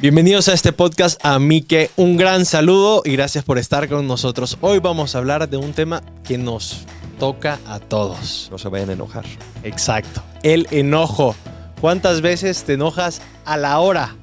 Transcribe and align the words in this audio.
Bienvenidos 0.00 0.48
a 0.48 0.54
este 0.54 0.72
podcast. 0.72 1.20
A 1.22 1.38
Mike, 1.38 1.90
un 1.96 2.16
gran 2.16 2.46
saludo 2.46 3.02
y 3.04 3.12
gracias 3.12 3.44
por 3.44 3.58
estar 3.58 3.86
con 3.86 4.06
nosotros. 4.06 4.56
Hoy 4.62 4.78
vamos 4.78 5.14
a 5.14 5.18
hablar 5.18 5.46
de 5.50 5.58
un 5.58 5.74
tema 5.74 6.02
que 6.26 6.38
nos 6.38 6.86
toca 7.18 7.58
a 7.66 7.80
todos. 7.80 8.48
No 8.50 8.56
se 8.56 8.70
vayan 8.70 8.88
a 8.88 8.92
enojar. 8.94 9.26
Exacto. 9.62 10.22
El 10.42 10.66
enojo. 10.70 11.36
¿Cuántas 11.82 12.22
veces 12.22 12.64
te 12.64 12.72
enojas 12.72 13.20
a 13.44 13.58
la 13.58 13.78
hora 13.78 14.16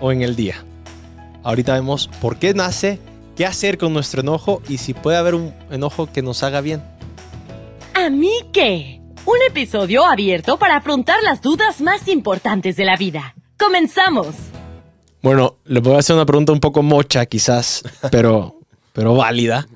o 0.00 0.10
en 0.10 0.22
el 0.22 0.34
día? 0.34 0.64
Ahorita 1.44 1.74
vemos 1.74 2.10
por 2.20 2.40
qué 2.40 2.52
nace, 2.52 2.98
qué 3.36 3.46
hacer 3.46 3.78
con 3.78 3.92
nuestro 3.92 4.20
enojo 4.20 4.62
y 4.68 4.78
si 4.78 4.94
puede 4.94 5.16
haber 5.16 5.36
un 5.36 5.54
enojo 5.70 6.10
que 6.12 6.22
nos 6.22 6.42
haga 6.42 6.60
bien. 6.60 6.82
¿A 7.94 8.10
mí 8.10 8.32
qué? 8.52 9.00
Un 9.26 9.38
episodio 9.48 10.04
abierto 10.04 10.58
para 10.58 10.74
afrontar 10.74 11.22
las 11.22 11.40
dudas 11.40 11.80
más 11.80 12.08
importantes 12.08 12.74
de 12.74 12.84
la 12.84 12.96
vida. 12.96 13.36
¡Comenzamos! 13.56 14.34
Bueno, 15.24 15.56
le 15.64 15.80
voy 15.80 15.94
a 15.94 16.00
hacer 16.00 16.14
una 16.14 16.26
pregunta 16.26 16.52
un 16.52 16.60
poco 16.60 16.82
mocha 16.82 17.24
quizás, 17.24 17.82
pero, 18.10 18.60
pero 18.92 19.14
válida. 19.16 19.66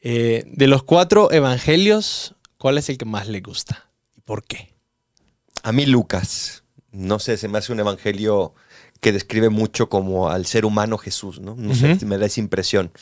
Eh, 0.00 0.44
de 0.46 0.68
los 0.68 0.84
cuatro 0.84 1.32
evangelios, 1.32 2.36
¿cuál 2.58 2.78
es 2.78 2.88
el 2.88 2.96
que 2.96 3.04
más 3.04 3.26
le 3.26 3.40
gusta? 3.40 3.90
¿Y 4.16 4.20
por 4.20 4.44
qué? 4.44 4.72
A 5.64 5.72
mí 5.72 5.84
Lucas, 5.84 6.62
no 6.92 7.18
sé, 7.18 7.36
se 7.38 7.48
me 7.48 7.58
hace 7.58 7.72
un 7.72 7.80
evangelio 7.80 8.54
que 9.00 9.10
describe 9.10 9.48
mucho 9.48 9.88
como 9.88 10.28
al 10.30 10.46
ser 10.46 10.64
humano 10.64 10.96
Jesús, 10.96 11.40
¿no? 11.40 11.56
No 11.56 11.74
sé, 11.74 11.98
me 12.06 12.16
da 12.16 12.26
esa 12.26 12.38
impresión. 12.38 12.92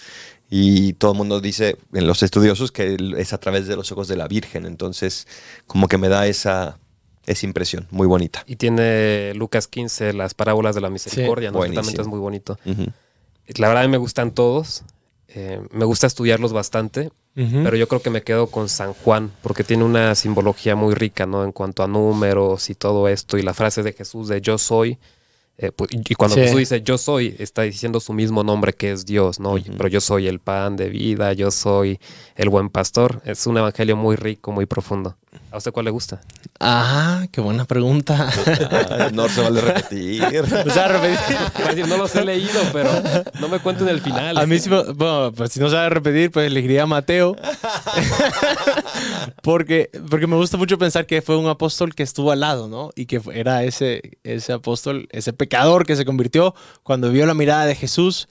Y 0.48 0.94
todo 0.94 1.12
el 1.12 1.18
mundo 1.18 1.42
dice 1.42 1.76
en 1.92 2.06
los 2.06 2.22
estudiosos 2.22 2.72
que 2.72 2.96
es 3.18 3.34
a 3.34 3.38
través 3.38 3.66
de 3.66 3.76
los 3.76 3.92
ojos 3.92 4.08
de 4.08 4.16
la 4.16 4.28
Virgen, 4.28 4.64
entonces 4.64 5.28
como 5.66 5.88
que 5.88 5.98
me 5.98 6.08
da 6.08 6.26
esa, 6.26 6.78
esa 7.26 7.46
impresión, 7.46 7.86
muy 7.90 8.06
bonita. 8.06 8.42
Y 8.46 8.56
tiene 8.56 9.32
Lucas 9.34 9.66
15, 9.68 10.12
las 10.12 10.34
parábolas 10.34 10.74
de 10.74 10.80
la 10.80 10.90
misericordia, 10.90 11.50
¿no? 11.50 11.58
buenísimo. 11.58 11.82
También 11.82 12.00
es 12.00 12.06
muy 12.06 12.18
bonito. 12.20 12.58
Ujú. 12.64 12.86
La 13.56 13.68
verdad 13.68 13.88
me 13.88 13.96
gustan 13.98 14.32
todos, 14.32 14.82
eh, 15.28 15.60
me 15.72 15.84
gusta 15.84 16.06
estudiarlos 16.06 16.52
bastante, 16.52 17.10
pero 17.34 17.76
yo 17.76 17.86
creo 17.86 18.00
que 18.00 18.08
me 18.08 18.22
quedo 18.22 18.46
con 18.46 18.68
San 18.70 18.94
Juan, 18.94 19.30
porque 19.42 19.62
tiene 19.62 19.84
una 19.84 20.14
simbología 20.14 20.74
muy 20.74 20.94
rica, 20.94 21.26
¿no? 21.26 21.44
En 21.44 21.52
cuanto 21.52 21.82
a 21.82 21.86
números 21.86 22.70
y 22.70 22.74
todo 22.74 23.08
esto, 23.08 23.36
y 23.36 23.42
la 23.42 23.52
frase 23.52 23.82
de 23.82 23.92
Jesús 23.92 24.28
de 24.28 24.40
yo 24.40 24.56
soy. 24.56 24.98
eh, 25.58 25.72
pues, 25.72 25.90
y 25.92 26.14
cuando 26.14 26.34
Sí. 26.36 26.42
Jesús 26.42 26.58
dice 26.58 26.82
yo 26.82 26.98
soy, 26.98 27.34
está 27.38 27.62
diciendo 27.62 27.98
su 28.00 28.12
mismo 28.12 28.42
nombre 28.44 28.74
que 28.74 28.92
es 28.92 29.06
Dios, 29.06 29.40
¿no? 29.40 29.54
Pero 29.76 29.88
yo 29.88 30.00
soy 30.02 30.28
el 30.28 30.38
pan 30.38 30.76
de 30.76 30.90
vida, 30.90 31.32
yo 31.32 31.50
soy 31.50 31.98
el 32.36 32.50
buen 32.50 32.68
pastor. 32.68 33.22
Es 33.24 33.46
un 33.46 33.56
evangelio 33.56 33.96
muy 33.96 34.16
rico, 34.16 34.52
muy 34.52 34.66
profundo. 34.66 35.16
¿A 35.50 35.58
usted 35.58 35.72
cuál 35.72 35.84
le 35.84 35.90
gusta? 35.90 36.20
Ah, 36.60 37.26
qué 37.30 37.40
buena 37.40 37.64
pregunta. 37.64 38.30
Ah, 38.90 39.10
no 39.12 39.28
se 39.28 39.42
vale 39.42 39.60
repetir. 39.60 40.22
o 40.66 40.70
sea, 40.70 40.88
repetir. 40.88 41.84
A 41.84 41.86
no 41.86 41.96
los 41.96 42.14
he 42.14 42.24
leído, 42.24 42.60
pero 42.72 42.90
no 43.40 43.48
me 43.48 43.58
cuenten 43.60 43.88
el 43.88 44.00
final. 44.00 44.36
A 44.36 44.46
mí 44.46 44.58
sí, 44.58 44.68
me- 44.70 44.82
bueno, 44.92 45.32
pues 45.36 45.52
si 45.52 45.60
no 45.60 45.70
sabe 45.70 45.90
repetir, 45.90 46.30
pues 46.30 46.46
elegiría 46.46 46.82
a 46.82 46.86
Mateo. 46.86 47.36
porque, 49.42 49.90
porque 50.10 50.26
me 50.26 50.36
gusta 50.36 50.56
mucho 50.56 50.78
pensar 50.78 51.06
que 51.06 51.22
fue 51.22 51.36
un 51.36 51.48
apóstol 51.48 51.94
que 51.94 52.02
estuvo 52.02 52.32
al 52.32 52.40
lado, 52.40 52.68
¿no? 52.68 52.90
Y 52.94 53.06
que 53.06 53.20
era 53.32 53.64
ese, 53.64 54.18
ese 54.24 54.52
apóstol, 54.52 55.08
ese 55.10 55.32
pecador 55.32 55.86
que 55.86 55.96
se 55.96 56.04
convirtió 56.04 56.54
cuando 56.82 57.10
vio 57.10 57.26
la 57.26 57.34
mirada 57.34 57.66
de 57.66 57.74
Jesús 57.74 58.28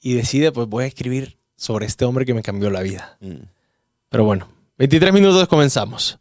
y 0.00 0.14
decide, 0.14 0.52
pues 0.52 0.68
voy 0.68 0.84
a 0.84 0.86
escribir 0.86 1.38
sobre 1.56 1.86
este 1.86 2.04
hombre 2.04 2.24
que 2.24 2.34
me 2.34 2.42
cambió 2.42 2.70
la 2.70 2.82
vida. 2.82 3.16
Mm. 3.20 3.44
Pero 4.10 4.24
bueno, 4.24 4.48
23 4.76 5.12
minutos 5.12 5.46
comenzamos. 5.46 6.18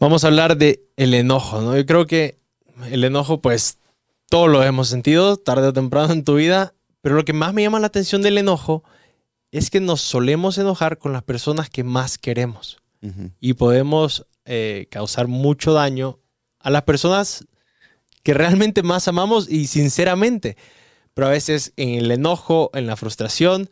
Vamos 0.00 0.24
a 0.24 0.28
hablar 0.28 0.56
de 0.56 0.82
el 0.96 1.12
enojo, 1.12 1.60
¿no? 1.60 1.76
Yo 1.76 1.84
creo 1.84 2.06
que 2.06 2.38
el 2.90 3.04
enojo, 3.04 3.42
pues, 3.42 3.78
todos 4.30 4.48
lo 4.48 4.62
hemos 4.62 4.88
sentido 4.88 5.36
tarde 5.36 5.68
o 5.68 5.72
temprano 5.72 6.14
en 6.14 6.24
tu 6.24 6.36
vida, 6.36 6.74
pero 7.02 7.14
lo 7.14 7.26
que 7.26 7.34
más 7.34 7.52
me 7.52 7.62
llama 7.62 7.78
la 7.78 7.88
atención 7.88 8.22
del 8.22 8.38
enojo 8.38 8.84
es 9.52 9.68
que 9.68 9.80
nos 9.80 10.00
solemos 10.00 10.56
enojar 10.56 10.96
con 10.96 11.12
las 11.12 11.22
personas 11.22 11.68
que 11.68 11.84
más 11.84 12.18
queremos 12.18 12.78
y 13.38 13.52
podemos 13.52 14.26
eh, 14.46 14.88
causar 14.90 15.28
mucho 15.28 15.72
daño 15.72 16.18
a 16.58 16.70
las 16.70 16.82
personas 16.82 17.46
que 18.24 18.34
realmente 18.34 18.82
más 18.82 19.06
amamos 19.06 19.48
y 19.48 19.68
sinceramente. 19.68 20.56
Pero 21.14 21.28
a 21.28 21.30
veces 21.30 21.72
en 21.76 21.90
el 21.90 22.10
enojo, 22.10 22.70
en 22.74 22.86
la 22.86 22.96
frustración, 22.96 23.70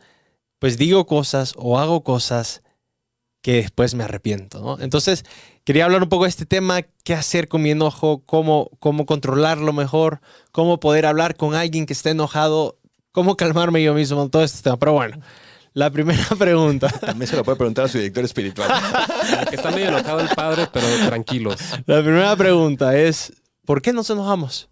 pues 0.59 0.77
digo 0.77 1.05
cosas 1.05 1.53
o 1.57 1.79
hago 1.79 2.03
cosas 2.03 2.61
que 3.45 3.57
después 3.57 3.93
me 3.93 4.03
arrepiento, 4.03 4.59
¿no? 4.59 4.79
Entonces, 4.79 5.23
quería 5.65 5.85
hablar 5.85 6.01
un 6.01 6.09
poco 6.09 6.23
de 6.23 6.29
este 6.29 6.47
tema, 6.47 6.81
qué 7.03 7.13
hacer 7.13 7.47
con 7.47 7.61
mi 7.61 7.69
enojo, 7.69 8.23
cómo, 8.25 8.71
cómo 8.79 9.05
controlarlo 9.05 9.71
mejor, 9.71 10.19
cómo 10.51 10.79
poder 10.79 11.05
hablar 11.05 11.35
con 11.35 11.53
alguien 11.53 11.85
que 11.85 11.93
esté 11.93 12.09
enojado, 12.09 12.79
cómo 13.11 13.37
calmarme 13.37 13.83
yo 13.83 13.93
mismo, 13.93 14.29
todo 14.29 14.43
este 14.43 14.63
tema. 14.63 14.77
Pero 14.77 14.93
bueno, 14.93 15.19
la 15.73 15.91
primera 15.91 16.25
pregunta. 16.39 16.87
También 16.89 17.27
se 17.27 17.35
lo 17.35 17.43
puede 17.43 17.57
preguntar 17.57 17.85
a 17.85 17.87
su 17.87 17.99
director 17.99 18.25
espiritual. 18.25 18.67
Que 19.47 19.57
está 19.57 19.69
medio 19.69 19.89
enojado 19.89 20.21
el 20.21 20.29
padre, 20.29 20.67
pero 20.73 20.87
tranquilos. 21.05 21.57
La 21.85 22.01
primera 22.01 22.35
pregunta 22.35 22.97
es, 22.97 23.31
¿por 23.63 23.83
qué 23.83 23.93
nos 23.93 24.09
enojamos? 24.09 24.69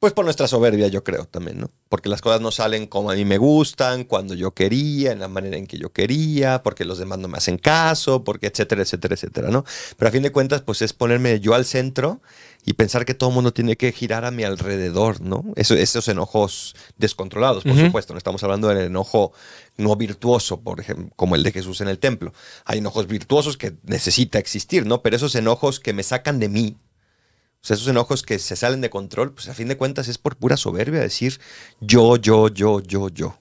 Pues 0.00 0.14
por 0.14 0.24
nuestra 0.24 0.48
soberbia, 0.48 0.88
yo 0.88 1.04
creo 1.04 1.26
también, 1.26 1.60
¿no? 1.60 1.70
Porque 1.90 2.08
las 2.08 2.22
cosas 2.22 2.40
no 2.40 2.50
salen 2.50 2.86
como 2.86 3.10
a 3.10 3.14
mí 3.14 3.26
me 3.26 3.36
gustan, 3.36 4.04
cuando 4.04 4.32
yo 4.32 4.52
quería, 4.54 5.12
en 5.12 5.18
la 5.18 5.28
manera 5.28 5.58
en 5.58 5.66
que 5.66 5.76
yo 5.76 5.92
quería, 5.92 6.62
porque 6.62 6.86
los 6.86 6.96
demás 6.96 7.18
no 7.18 7.28
me 7.28 7.36
hacen 7.36 7.58
caso, 7.58 8.24
porque 8.24 8.46
etcétera, 8.46 8.80
etcétera, 8.80 9.14
etcétera, 9.14 9.50
¿no? 9.50 9.62
Pero 9.98 10.08
a 10.08 10.12
fin 10.12 10.22
de 10.22 10.32
cuentas, 10.32 10.62
pues 10.62 10.80
es 10.80 10.94
ponerme 10.94 11.38
yo 11.40 11.52
al 11.52 11.66
centro 11.66 12.22
y 12.64 12.72
pensar 12.72 13.04
que 13.04 13.12
todo 13.12 13.28
el 13.28 13.34
mundo 13.34 13.52
tiene 13.52 13.76
que 13.76 13.92
girar 13.92 14.24
a 14.24 14.30
mi 14.30 14.42
alrededor, 14.42 15.20
¿no? 15.20 15.44
Eso, 15.56 15.74
esos 15.74 16.08
enojos 16.08 16.74
descontrolados, 16.96 17.62
por 17.64 17.76
supuesto. 17.76 18.14
No 18.14 18.18
estamos 18.18 18.42
hablando 18.42 18.68
del 18.68 18.78
enojo 18.78 19.32
no 19.76 19.94
virtuoso, 19.96 20.62
por 20.62 20.80
ejemplo, 20.80 21.10
como 21.14 21.34
el 21.34 21.42
de 21.42 21.52
Jesús 21.52 21.82
en 21.82 21.88
el 21.88 21.98
templo. 21.98 22.32
Hay 22.64 22.78
enojos 22.78 23.06
virtuosos 23.06 23.58
que 23.58 23.74
necesita 23.82 24.38
existir, 24.38 24.86
¿no? 24.86 25.02
Pero 25.02 25.16
esos 25.16 25.34
enojos 25.34 25.78
que 25.78 25.92
me 25.92 26.04
sacan 26.04 26.38
de 26.38 26.48
mí, 26.48 26.78
o 27.62 27.66
sea, 27.66 27.74
esos 27.74 27.88
enojos 27.88 28.22
que 28.22 28.38
se 28.38 28.56
salen 28.56 28.80
de 28.80 28.88
control, 28.88 29.32
pues 29.32 29.48
a 29.48 29.54
fin 29.54 29.68
de 29.68 29.76
cuentas 29.76 30.08
es 30.08 30.16
por 30.16 30.36
pura 30.36 30.56
soberbia 30.56 31.00
decir 31.00 31.40
yo, 31.80 32.16
yo, 32.16 32.48
yo, 32.48 32.80
yo, 32.80 33.08
yo. 33.10 33.36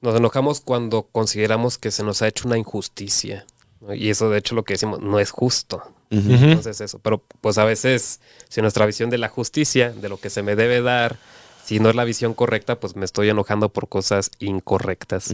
Nos 0.00 0.14
enojamos 0.14 0.60
cuando 0.60 1.08
consideramos 1.10 1.78
que 1.78 1.90
se 1.90 2.04
nos 2.04 2.22
ha 2.22 2.28
hecho 2.28 2.46
una 2.46 2.58
injusticia. 2.58 3.46
¿no? 3.80 3.94
Y 3.94 4.10
eso, 4.10 4.30
de 4.30 4.38
hecho, 4.38 4.54
lo 4.54 4.64
que 4.64 4.74
decimos 4.74 5.00
no 5.00 5.18
es 5.18 5.30
justo. 5.30 5.82
Ujú. 6.10 6.30
Entonces, 6.30 6.80
eso. 6.80 6.98
Pero, 6.98 7.24
pues 7.40 7.58
a 7.58 7.64
veces, 7.64 8.20
si 8.48 8.60
nuestra 8.60 8.86
visión 8.86 9.10
de 9.10 9.18
la 9.18 9.28
justicia, 9.28 9.90
de 9.90 10.08
lo 10.08 10.18
que 10.18 10.30
se 10.30 10.42
me 10.42 10.56
debe 10.56 10.82
dar, 10.82 11.16
si 11.64 11.80
no 11.80 11.88
es 11.88 11.96
la 11.96 12.04
visión 12.04 12.34
correcta, 12.34 12.78
pues 12.78 12.94
me 12.94 13.04
estoy 13.04 13.30
enojando 13.30 13.70
por 13.70 13.88
cosas 13.88 14.30
incorrectas. 14.38 15.32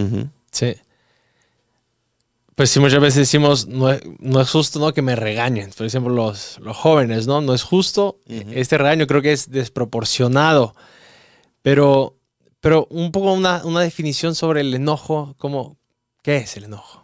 Sí. 0.52 0.76
Pues 2.54 2.70
sí, 2.70 2.80
muchas 2.80 3.00
veces 3.00 3.16
decimos, 3.20 3.66
no 3.68 3.90
es, 3.90 4.02
no 4.18 4.40
es 4.40 4.50
justo 4.50 4.78
¿no? 4.80 4.92
que 4.92 5.02
me 5.02 5.16
regañen. 5.16 5.70
Por 5.76 5.86
ejemplo, 5.86 6.12
los, 6.12 6.58
los 6.58 6.76
jóvenes, 6.76 7.26
¿no? 7.26 7.40
No 7.40 7.54
es 7.54 7.62
justo. 7.62 8.18
Ujú. 8.28 8.50
Este 8.52 8.76
regaño 8.76 9.06
creo 9.06 9.22
que 9.22 9.32
es 9.32 9.50
desproporcionado. 9.50 10.74
Pero, 11.62 12.16
pero 12.60 12.86
un 12.90 13.12
poco 13.12 13.32
una, 13.32 13.62
una 13.64 13.80
definición 13.80 14.34
sobre 14.34 14.60
el 14.60 14.74
enojo, 14.74 15.34
como, 15.38 15.78
¿qué 16.22 16.38
es 16.38 16.56
el 16.56 16.64
enojo? 16.64 17.02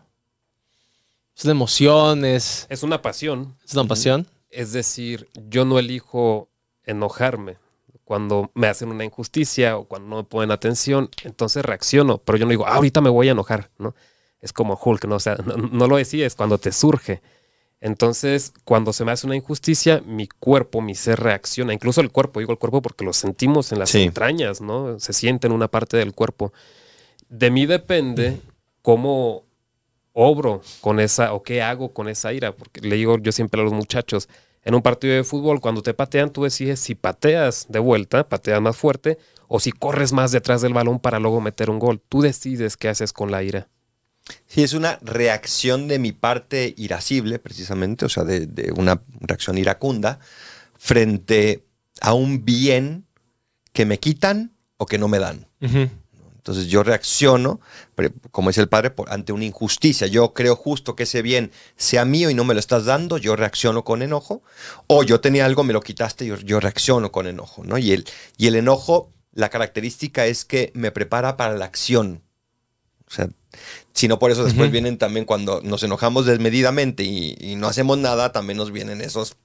Es 1.36 1.44
una 1.44 1.52
emoción, 1.52 2.24
es, 2.24 2.66
Es 2.68 2.82
una 2.82 3.00
pasión. 3.02 3.56
es 3.64 3.74
una 3.74 3.84
pasión. 3.84 4.26
Es 4.50 4.72
decir, 4.72 5.28
yo 5.48 5.64
no 5.64 5.78
elijo 5.78 6.48
enojarme. 6.84 7.56
Cuando 8.04 8.50
me 8.54 8.68
hacen 8.68 8.88
una 8.90 9.04
injusticia 9.04 9.76
o 9.76 9.84
cuando 9.84 10.08
no 10.08 10.16
me 10.18 10.24
ponen 10.24 10.50
atención, 10.50 11.10
entonces 11.24 11.64
reacciono, 11.64 12.18
pero 12.18 12.38
yo 12.38 12.44
no 12.46 12.50
digo, 12.50 12.66
"Ah, 12.66 12.76
ahorita 12.76 13.00
me 13.00 13.10
voy 13.10 13.28
a 13.28 13.32
enojar, 13.32 13.70
¿no? 13.78 13.94
Es 14.40 14.52
como 14.52 14.78
Hulk, 14.82 15.04
¿no? 15.06 15.16
O 15.16 15.20
sea, 15.20 15.36
no, 15.44 15.56
no 15.56 15.86
lo 15.86 15.96
decides 15.96 16.34
cuando 16.34 16.58
te 16.58 16.72
surge. 16.72 17.22
Entonces, 17.80 18.52
cuando 18.64 18.92
se 18.92 19.04
me 19.04 19.12
hace 19.12 19.26
una 19.26 19.36
injusticia, 19.36 20.02
mi 20.06 20.26
cuerpo, 20.28 20.80
mi 20.80 20.94
ser 20.94 21.20
reacciona. 21.20 21.74
Incluso 21.74 22.00
el 22.00 22.10
cuerpo, 22.10 22.40
digo 22.40 22.52
el 22.52 22.58
cuerpo 22.58 22.80
porque 22.82 23.04
lo 23.04 23.12
sentimos 23.12 23.70
en 23.72 23.78
las 23.78 23.90
Sí. 23.90 24.02
entrañas, 24.02 24.60
¿no? 24.60 24.98
Se 24.98 25.12
siente 25.12 25.46
en 25.46 25.52
una 25.52 25.68
parte 25.68 25.96
del 25.96 26.14
cuerpo. 26.14 26.52
De 27.28 27.50
mí 27.50 27.66
depende 27.66 28.40
cómo 28.82 29.44
obro 30.12 30.62
con 30.80 31.00
esa 31.00 31.34
o 31.34 31.42
qué 31.42 31.60
hago 31.60 31.92
con 31.92 32.08
esa 32.08 32.32
ira. 32.32 32.52
Porque 32.52 32.80
le 32.80 32.96
digo 32.96 33.18
yo 33.18 33.30
siempre 33.32 33.60
a 33.60 33.64
los 33.64 33.72
muchachos, 33.74 34.28
en 34.64 34.74
un 34.74 34.82
partido 34.82 35.14
de 35.14 35.22
fútbol, 35.24 35.60
cuando 35.60 35.82
te 35.82 35.92
patean, 35.94 36.30
tú 36.32 36.44
decides 36.44 36.80
si 36.80 36.94
pateas 36.94 37.66
de 37.68 37.78
vuelta, 37.78 38.28
pateas 38.28 38.60
más 38.60 38.76
fuerte, 38.76 39.18
o 39.48 39.60
si 39.60 39.70
corres 39.70 40.12
más 40.12 40.32
detrás 40.32 40.60
del 40.62 40.72
balón 40.72 40.98
para 40.98 41.20
luego 41.20 41.40
meter 41.40 41.68
un 41.70 41.78
gol. 41.78 42.00
Tú 42.08 42.22
decides 42.22 42.76
qué 42.76 42.88
haces 42.88 43.12
con 43.12 43.30
la 43.30 43.42
ira. 43.44 43.68
Sí, 44.46 44.62
es 44.62 44.72
una 44.72 44.98
reacción 45.02 45.86
de 45.88 45.98
mi 45.98 46.12
parte 46.12 46.74
irascible, 46.76 47.38
precisamente, 47.38 48.04
o 48.04 48.08
sea, 48.08 48.24
de, 48.24 48.46
de 48.46 48.72
una 48.72 49.02
reacción 49.20 49.56
iracunda, 49.58 50.18
frente 50.78 51.64
a 52.00 52.12
un 52.12 52.44
bien 52.44 53.06
que 53.72 53.86
me 53.86 53.98
quitan 53.98 54.56
o 54.76 54.86
que 54.86 54.98
no 54.98 55.08
me 55.08 55.18
dan. 55.18 55.46
Entonces 56.36 56.68
yo 56.68 56.84
reacciono, 56.84 57.60
como 58.30 58.50
dice 58.50 58.60
el 58.60 58.68
padre, 58.68 58.90
por- 58.90 59.10
ante 59.12 59.32
una 59.32 59.44
injusticia. 59.44 60.06
Yo 60.06 60.32
creo 60.32 60.54
justo 60.54 60.94
que 60.94 61.02
ese 61.02 61.20
bien 61.20 61.50
sea 61.76 62.04
mío 62.04 62.30
y 62.30 62.34
no 62.34 62.44
me 62.44 62.54
lo 62.54 62.60
estás 62.60 62.84
dando, 62.84 63.18
yo 63.18 63.34
reacciono 63.34 63.82
con 63.84 64.00
enojo. 64.00 64.42
O 64.86 65.02
yo 65.02 65.20
tenía 65.20 65.44
algo, 65.44 65.64
me 65.64 65.72
lo 65.72 65.80
quitaste, 65.80 66.24
yo, 66.24 66.36
yo 66.36 66.60
reacciono 66.60 67.10
con 67.10 67.26
enojo. 67.26 67.64
¿no? 67.64 67.78
Y, 67.78 67.90
el, 67.92 68.04
y 68.36 68.46
el 68.46 68.54
enojo, 68.54 69.10
la 69.32 69.48
característica 69.48 70.26
es 70.26 70.44
que 70.44 70.70
me 70.74 70.92
prepara 70.92 71.36
para 71.36 71.56
la 71.56 71.64
acción. 71.64 72.22
O 73.08 73.14
sea, 73.14 73.28
si 73.92 74.08
no 74.08 74.18
por 74.18 74.30
eso 74.30 74.44
después 74.44 74.70
vienen 74.70 74.98
también 74.98 75.24
cuando 75.24 75.60
nos 75.62 75.82
enojamos 75.82 76.26
desmedidamente 76.26 77.04
y, 77.04 77.36
y 77.40 77.56
no 77.56 77.68
hacemos 77.68 77.98
nada, 77.98 78.32
también 78.32 78.56
nos 78.56 78.72
vienen 78.72 79.00
esos, 79.00 79.36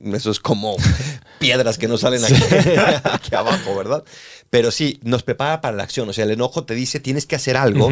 esos 0.00 0.40
como 0.40 0.76
piedras 1.38 1.78
que 1.78 1.88
nos 1.88 2.00
salen 2.00 2.24
aquí, 2.24 2.34
aquí 3.04 3.34
abajo, 3.34 3.76
¿verdad? 3.76 4.04
Pero 4.50 4.70
sí, 4.70 5.00
nos 5.02 5.22
prepara 5.22 5.60
para 5.60 5.76
la 5.76 5.82
acción. 5.82 6.08
O 6.08 6.12
sea, 6.12 6.24
el 6.24 6.30
enojo 6.30 6.64
te 6.64 6.74
dice 6.74 7.00
tienes 7.00 7.26
que 7.26 7.36
hacer 7.36 7.56
algo 7.56 7.90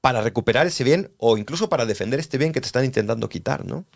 para 0.00 0.20
recuperar 0.20 0.66
ese 0.66 0.84
bien 0.84 1.10
o 1.16 1.38
incluso 1.38 1.68
para 1.68 1.86
defender 1.86 2.20
este 2.20 2.36
bien 2.36 2.52
que 2.52 2.60
te 2.60 2.66
están 2.66 2.84
intentando 2.84 3.28
quitar, 3.28 3.64
¿no? 3.64 3.86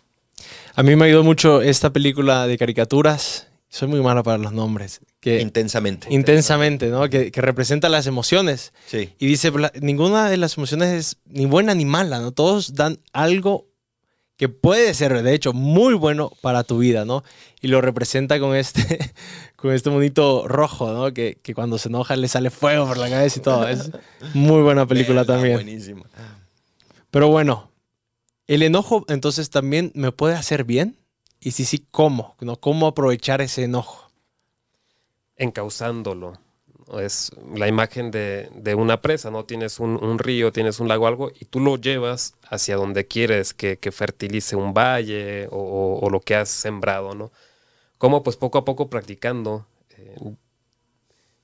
A 0.75 0.83
mí 0.83 0.95
me 0.95 1.05
ayudó 1.05 1.23
mucho 1.23 1.61
esta 1.61 1.91
película 1.91 2.47
de 2.47 2.57
caricaturas. 2.57 3.46
Soy 3.69 3.87
muy 3.89 4.01
mala 4.01 4.23
para 4.23 4.37
los 4.37 4.53
nombres. 4.53 5.01
Que, 5.19 5.41
Intensamente. 5.41 6.07
intensamente, 6.09 6.87
¿no? 6.87 7.09
Que, 7.09 7.31
que 7.31 7.41
representa 7.41 7.89
las 7.89 8.07
emociones. 8.07 8.71
Sí. 8.85 9.13
Y 9.19 9.27
dice, 9.27 9.51
"La- 9.51 9.73
ninguna 9.81 10.29
de 10.29 10.37
las 10.37 10.57
emociones 10.57 10.93
es 10.93 11.17
ni 11.25 11.45
buena 11.45 11.75
ni 11.75 11.83
mala, 11.85 12.19
¿no? 12.19 12.31
Todos 12.31 12.75
dan 12.75 12.99
algo 13.11 13.67
que 14.37 14.47
puede 14.49 14.93
ser, 14.93 15.21
de 15.23 15.33
hecho, 15.33 15.51
muy 15.51 15.95
bueno 15.95 16.31
para 16.41 16.63
tu 16.63 16.77
vida, 16.77 17.03
¿no? 17.05 17.23
Y 17.59 17.67
lo 17.67 17.81
representa 17.81 18.39
con 18.39 18.55
este, 18.55 19.11
con 19.57 19.73
este 19.73 19.89
monito 19.89 20.47
rojo, 20.47 20.93
¿no? 20.93 21.11
Que, 21.13 21.39
que 21.41 21.53
cuando 21.55 21.77
se 21.77 21.89
enoja 21.89 22.15
le 22.15 22.27
sale 22.27 22.49
fuego 22.51 22.87
por 22.87 22.97
la 22.97 23.09
cabeza 23.09 23.39
y 23.39 23.41
todo. 23.41 23.67
Es 23.67 23.91
muy 24.33 24.61
buena 24.61 24.85
película 24.85 25.21
Verga, 25.23 25.33
también. 25.33 25.55
Buenísima. 25.55 26.03
Pero 27.11 27.29
bueno, 27.29 27.71
el 28.45 28.61
enojo 28.63 29.03
entonces 29.09 29.49
también 29.49 29.91
me 29.95 30.11
puede 30.11 30.35
hacer 30.35 30.63
bien. 30.63 30.97
Y 31.39 31.51
si 31.51 31.65
sí, 31.65 31.85
¿cómo? 31.91 32.35
¿No? 32.41 32.59
¿Cómo 32.59 32.87
aprovechar 32.87 33.41
ese 33.41 33.63
enojo? 33.63 34.07
encauzándolo. 35.37 36.33
Es 36.99 37.31
la 37.53 37.67
imagen 37.67 38.11
de, 38.11 38.49
de 38.55 38.73
una 38.73 39.01
presa, 39.01 39.29
¿no? 39.29 39.43
Tienes 39.43 39.79
un, 39.79 40.19
río, 40.19 40.53
tienes 40.53 40.79
un 40.79 40.87
lago, 40.87 41.07
algo, 41.07 41.31
y 41.37 41.45
tú 41.45 41.59
lo 41.59 41.75
llevas 41.75 42.35
hacia 42.49 42.77
donde 42.77 43.05
quieres 43.07 43.53
que, 43.53 43.77
que 43.77 43.91
fertilice 43.91 44.55
un 44.55 44.73
valle 44.73 45.49
o, 45.51 46.07
lo 46.09 46.21
que 46.21 46.35
has 46.35 46.49
sembrado, 46.49 47.13
¿no? 47.13 47.31
Como 47.97 48.23
pues 48.23 48.37
poco 48.37 48.57
a 48.57 48.65
poco 48.65 48.89
practicando. 48.89 49.65
eh, 49.97 50.15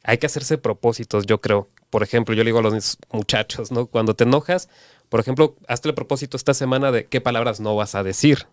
hay 0.04 0.18
que 0.18 0.26
hacerse 0.26 0.58
propósitos, 0.58 1.26
yo 1.26 1.42
creo. 1.42 1.70
Por 1.90 2.04
ejemplo, 2.04 2.36
yo 2.36 2.44
le 2.44 2.50
digo 2.50 2.60
a 2.60 2.62
los 2.62 2.98
muchachos, 3.12 3.72
¿no? 3.72 3.88
Cuando 3.88 4.16
te 4.16 4.24
enojas, 4.24 4.70
por 5.10 5.20
ejemplo, 5.20 5.56
hazte 5.68 5.90
el 5.90 5.96
propósito 5.96 6.38
esta 6.38 6.54
semana 6.54 6.92
de 6.92 7.06
qué 7.06 7.22
palabras 7.22 7.60
no 7.60 7.76
vas 7.76 7.96
a 7.96 8.04
decir. 8.04 8.48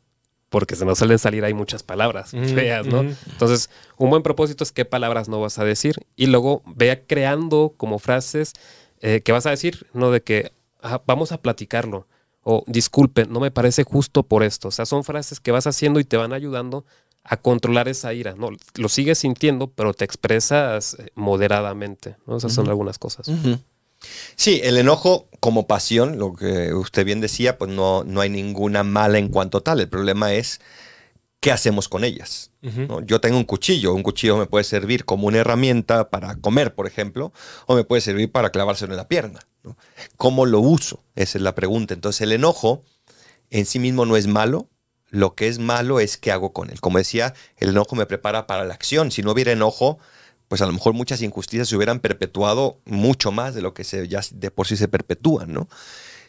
Porque 0.50 0.76
se 0.76 0.85
nos 0.85 0.99
suelen 0.99 1.19
salir 1.19 1.44
ahí 1.44 1.55
muchas 1.55 1.82
palabras 1.82 2.35
Ujú, 2.35 2.44
feas, 2.44 2.87
¿no? 2.87 3.00
ujú. 3.00 3.14
Entonces, 3.31 3.70
un 3.97 4.11
buen 4.11 4.23
propósito 4.23 4.62
es 4.64 4.73
qué 4.73 4.85
palabras 4.85 5.29
no 5.29 5.41
vas 5.41 5.58
a 5.58 5.64
decir 5.64 5.97
y 6.17 6.26
luego 6.26 6.62
vea 6.67 7.06
creando 7.06 7.73
como 7.79 7.99
frases 7.99 8.52
eh, 9.00 9.23
que 9.23 9.32
vas 9.32 9.47
a 9.47 9.50
decir, 9.50 9.87
no 9.94 10.11
de 10.11 10.23
que 10.23 10.52
"Ah, 10.82 11.00
vamos 11.06 11.32
a 11.32 11.41
platicarlo 11.41 12.06
o 12.43 12.64
disculpe, 12.67 13.26
no 13.26 13.38
me 13.41 13.50
parece 13.50 13.85
justo 13.85 14.23
por 14.25 14.43
esto. 14.43 14.69
O 14.69 14.70
sea, 14.70 14.87
son 14.87 15.05
frases 15.05 15.41
que 15.41 15.52
vas 15.52 15.67
haciendo 15.67 16.00
y 16.00 16.05
te 16.05 16.17
van 16.17 16.32
ayudando 16.32 16.85
a 17.23 17.37
controlar 17.37 17.87
esa 17.87 18.12
ira, 18.14 18.35
¿no? 18.37 18.49
Lo 18.76 18.88
sigues 18.88 19.19
sintiendo, 19.19 19.69
pero 19.69 19.93
te 19.94 20.05
expresas 20.06 20.94
eh, 20.99 21.12
moderadamente, 21.14 22.17
¿no? 22.26 22.38
Esas 22.38 22.53
son 22.55 22.69
algunas 22.69 22.99
cosas. 22.99 23.31
Sí, 24.37 24.61
el 24.64 24.79
enojo 24.79 25.29
como 25.41 25.67
pasión, 25.67 26.19
lo 26.19 26.35
que 26.35 26.73
usted 26.75 27.05
bien 27.05 27.20
decía, 27.20 27.58
pues 27.58 27.70
no, 27.70 28.05
no 28.05 28.20
hay 28.20 28.31
ninguna 28.31 28.82
mala 28.82 29.19
en 29.19 29.29
cuanto 29.29 29.62
tal. 29.62 29.81
El 29.81 29.88
problema 29.88 30.32
es 30.35 30.61
qué 31.41 31.50
hacemos 31.50 31.88
con 31.88 32.05
ellas. 32.05 32.50
Yo 33.05 33.20
tengo 33.20 33.38
un 33.38 33.44
cuchillo, 33.44 33.94
un 33.94 34.02
cuchillo 34.02 34.37
me 34.37 34.44
puede 34.44 34.64
servir 34.64 35.06
como 35.06 35.26
una 35.26 35.38
herramienta 35.38 36.11
para 36.11 36.37
comer, 36.37 36.75
por 36.75 36.87
ejemplo, 36.87 37.32
o 37.67 37.75
me 37.75 37.85
puede 37.85 38.02
servir 38.02 38.31
para 38.31 38.50
clavárselo 38.50 38.93
en 38.93 38.99
la 38.99 39.08
pierna. 39.08 39.41
¿no? 39.62 39.76
¿Cómo 40.17 40.44
lo 40.44 40.61
uso? 40.61 41.03
Esa 41.14 41.38
es 41.38 41.43
la 41.43 41.55
pregunta. 41.55 41.94
Entonces 41.94 42.20
el 42.20 42.32
enojo 42.32 42.82
en 43.49 43.64
sí 43.64 43.79
mismo 43.79 44.05
no 44.05 44.17
es 44.17 44.26
malo, 44.26 44.69
lo 45.08 45.35
que 45.35 45.49
es 45.49 45.58
malo 45.58 46.00
es 46.00 46.19
qué 46.19 46.31
hago 46.31 46.53
con 46.53 46.70
él. 46.70 46.81
Como 46.81 46.99
decía, 46.99 47.35
el 47.56 47.70
enojo 47.70 47.96
me 47.96 48.06
prepara 48.06 48.46
para 48.46 48.64
la 48.64 48.75
acción. 48.75 49.11
Si 49.11 49.23
no 49.23 49.32
hubiera 49.32 49.53
enojo, 49.53 49.99
pues 50.50 50.62
a 50.62 50.67
lo 50.67 50.73
mejor 50.73 50.94
muchas 50.94 51.23
injusticias 51.23 51.69
se 51.69 51.76
hubieran 51.76 52.00
perpetuado 52.00 52.81
mucho 52.85 53.31
más 53.31 53.55
de 53.55 53.62
lo 53.62 53.73
que 53.73 53.85
se, 53.85 54.08
ya 54.08 54.20
de 54.32 54.50
por 54.50 54.67
sí 54.67 54.76
se 54.76 54.88
perpetúan, 54.88 55.52
¿no? 55.52 55.69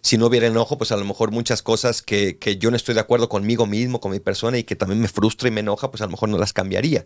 Si 0.01 0.19
no 0.19 0.27
hubiera 0.27 0.45
enojo, 0.45 0.77
pues 0.77 0.91
a 0.91 0.95
lo 0.95 1.05
mejor 1.05 1.31
muchas 1.31 1.63
cosas 1.63 2.03
que, 2.03 2.37
que 2.37 2.57
yo 2.57 2.69
no 2.69 2.77
estoy 2.77 2.93
de 2.93 3.01
acuerdo 3.01 3.29
conmigo 3.29 3.65
mismo, 3.65 3.99
con 3.99 4.11
mi 4.11 4.19
persona 4.19 4.59
y 4.59 4.63
que 4.63 4.75
también 4.75 5.01
me 5.01 5.07
frustra 5.07 5.47
y 5.47 5.51
me 5.51 5.61
enoja, 5.61 5.89
pues 5.89 6.01
a 6.01 6.05
lo 6.05 6.11
mejor 6.11 6.29
no 6.29 6.37
las 6.37 6.53
cambiaría. 6.53 7.03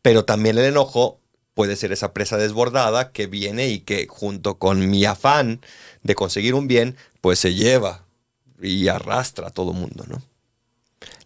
Pero 0.00 0.24
también 0.24 0.56
el 0.56 0.64
enojo 0.64 1.20
puede 1.52 1.76
ser 1.76 1.92
esa 1.92 2.14
presa 2.14 2.38
desbordada 2.38 3.12
que 3.12 3.26
viene 3.26 3.68
y 3.68 3.80
que 3.80 4.06
junto 4.08 4.56
con 4.56 4.88
mi 4.88 5.04
afán 5.04 5.60
de 6.02 6.14
conseguir 6.14 6.54
un 6.54 6.66
bien, 6.66 6.96
pues 7.20 7.38
se 7.40 7.52
lleva 7.52 8.06
y 8.62 8.88
arrastra 8.88 9.48
a 9.48 9.50
todo 9.50 9.74
mundo, 9.74 10.04
¿no? 10.08 10.22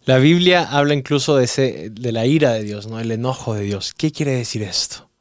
La 0.05 0.19
Biblia 0.19 0.65
habla 0.69 0.95
incluso 0.95 1.37
de, 1.37 1.45
ese, 1.45 1.91
de 1.91 2.11
la 2.11 2.27
ira 2.27 2.55
de 2.55 2.65
Dios, 2.65 2.89
¿no? 2.89 2.99
El 2.99 3.13
enojo 3.13 3.55
de 3.55 3.63
Dios. 3.63 3.95
¿Qué 3.97 4.11
quiere 4.11 4.33
decir 4.33 4.65
esto? 4.65 5.12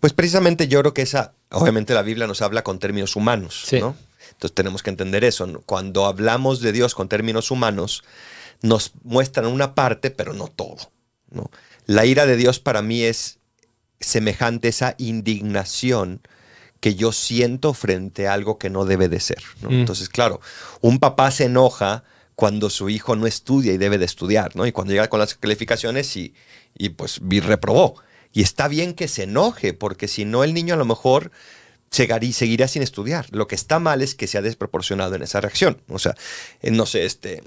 Pues 0.00 0.12
precisamente 0.12 0.68
yo 0.68 0.80
creo 0.80 0.94
que 0.94 1.02
esa, 1.02 1.34
obviamente 1.50 1.94
la 1.94 2.02
Biblia 2.02 2.26
nos 2.26 2.42
habla 2.42 2.62
con 2.62 2.78
términos 2.78 3.16
humanos, 3.16 3.64
Sí. 3.66 3.80
¿no? 3.80 3.96
Entonces 4.32 4.54
tenemos 4.54 4.82
que 4.82 4.90
entender 4.90 5.24
eso. 5.24 5.46
¿no? 5.46 5.60
Cuando 5.60 6.06
hablamos 6.06 6.60
de 6.60 6.72
Dios 6.72 6.94
con 6.94 7.08
términos 7.08 7.50
humanos, 7.50 8.02
nos 8.62 8.92
muestran 9.02 9.46
una 9.46 9.74
parte, 9.74 10.10
pero 10.10 10.32
no 10.32 10.48
todo. 10.48 10.90
¿no? 11.30 11.50
La 11.86 12.06
ira 12.06 12.26
de 12.26 12.36
Dios 12.36 12.58
para 12.58 12.82
mí 12.82 13.02
es 13.02 13.38
semejante 14.00 14.68
a 14.68 14.70
esa 14.70 14.94
indignación 14.98 16.20
que 16.80 16.94
yo 16.94 17.12
siento 17.12 17.72
frente 17.72 18.28
a 18.28 18.34
algo 18.34 18.58
que 18.58 18.70
no 18.70 18.84
debe 18.84 19.08
de 19.08 19.20
ser. 19.20 19.42
¿no? 19.62 19.70
Mm. 19.70 19.74
Entonces, 19.80 20.08
claro, 20.08 20.40
un 20.80 20.98
papá 20.98 21.30
se 21.30 21.44
enoja 21.44 22.04
cuando 22.34 22.68
su 22.68 22.90
hijo 22.90 23.16
no 23.16 23.26
estudia 23.26 23.72
y 23.72 23.78
debe 23.78 23.96
de 23.98 24.04
estudiar, 24.04 24.56
¿no? 24.56 24.66
Y 24.66 24.72
cuando 24.72 24.92
llega 24.92 25.08
con 25.08 25.20
las 25.20 25.34
calificaciones 25.34 26.16
y, 26.16 26.34
y 26.76 26.88
pues 26.90 27.20
reprobó. 27.22 27.94
Y 28.34 28.42
está 28.42 28.68
bien 28.68 28.92
que 28.92 29.08
se 29.08 29.22
enoje, 29.22 29.72
porque 29.72 30.08
si 30.08 30.26
no 30.26 30.44
el 30.44 30.52
niño 30.52 30.74
a 30.74 30.76
lo 30.76 30.84
mejor 30.84 31.30
seguirá 31.88 32.68
sin 32.68 32.82
estudiar. 32.82 33.26
Lo 33.30 33.46
que 33.46 33.54
está 33.54 33.78
mal 33.78 34.02
es 34.02 34.14
que 34.14 34.26
sea 34.26 34.42
desproporcionado 34.42 35.14
en 35.14 35.22
esa 35.22 35.40
reacción. 35.40 35.80
O 35.88 36.00
sea, 36.00 36.16
eh, 36.60 36.72
no 36.72 36.84
sé, 36.84 37.04
este, 37.04 37.44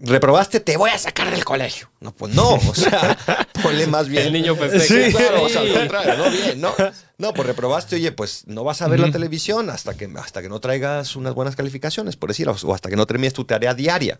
reprobaste, 0.00 0.60
te 0.60 0.76
voy 0.76 0.90
a 0.90 0.98
sacar 0.98 1.30
del 1.30 1.44
colegio. 1.44 1.90
No, 2.00 2.14
pues 2.14 2.34
no, 2.34 2.54
o 2.54 2.74
sea, 2.74 3.16
ponle 3.62 3.86
más 3.86 4.08
bien. 4.08 4.26
El 4.26 4.32
niño 4.34 4.54
festeja. 4.54 4.84
Sí, 4.84 5.16
claro, 5.16 5.44
o 5.44 5.48
sea, 5.48 5.62
al 5.62 5.72
contrario, 5.72 6.16
no 6.18 6.30
bien, 6.30 6.60
no. 6.60 6.74
No, 7.18 7.32
pues 7.32 7.46
reprobaste, 7.46 7.96
oye, 7.96 8.12
pues 8.12 8.44
no 8.46 8.64
vas 8.64 8.82
a 8.82 8.88
ver 8.88 9.00
la 9.00 9.10
televisión 9.10 9.70
hasta 9.70 9.96
que, 9.96 10.10
hasta 10.16 10.42
que 10.42 10.48
no 10.48 10.60
traigas 10.60 11.14
unas 11.14 11.34
buenas 11.34 11.56
calificaciones, 11.56 12.16
por 12.16 12.28
decir, 12.28 12.48
o 12.48 12.74
hasta 12.74 12.90
que 12.90 12.96
no 12.96 13.06
termines 13.06 13.32
tu 13.32 13.44
tarea 13.44 13.74
diaria. 13.74 14.18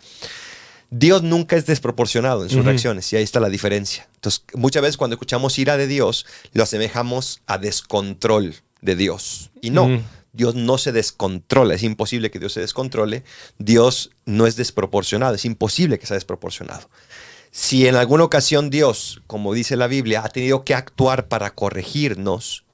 Dios 0.94 1.22
nunca 1.22 1.56
es 1.56 1.64
desproporcionado 1.64 2.42
en 2.42 2.50
sus 2.50 2.64
reacciones 2.66 3.10
y 3.12 3.16
ahí 3.16 3.22
está 3.22 3.40
la 3.40 3.48
diferencia. 3.48 4.06
Entonces, 4.16 4.44
muchas 4.52 4.82
veces 4.82 4.98
cuando 4.98 5.14
escuchamos 5.14 5.58
ira 5.58 5.78
de 5.78 5.86
Dios, 5.86 6.26
lo 6.52 6.62
asemejamos 6.62 7.40
a 7.46 7.56
descontrol 7.56 8.54
de 8.82 8.94
Dios. 8.94 9.50
Y 9.62 9.70
no. 9.70 10.02
Dios 10.34 10.54
no 10.54 10.76
se 10.76 10.92
descontrola, 10.92 11.74
es 11.74 11.82
imposible 11.82 12.30
que 12.30 12.38
Dios 12.38 12.52
se 12.52 12.60
descontrole. 12.60 13.24
Dios 13.58 14.10
no 14.26 14.46
es 14.46 14.56
desproporcionado, 14.56 15.34
es 15.34 15.46
imposible 15.46 15.98
que 15.98 16.06
sea 16.06 16.14
desproporcionado. 16.16 16.90
Si 17.50 17.86
en 17.86 17.96
alguna 17.96 18.24
ocasión 18.24 18.68
Dios, 18.68 19.22
como 19.26 19.54
dice 19.54 19.76
la 19.76 19.86
Biblia, 19.86 20.22
ha 20.24 20.28
tenido 20.28 20.62
que 20.64 20.74
actuar 20.74 21.28
para 21.28 21.54
corregirnos, 21.54 22.64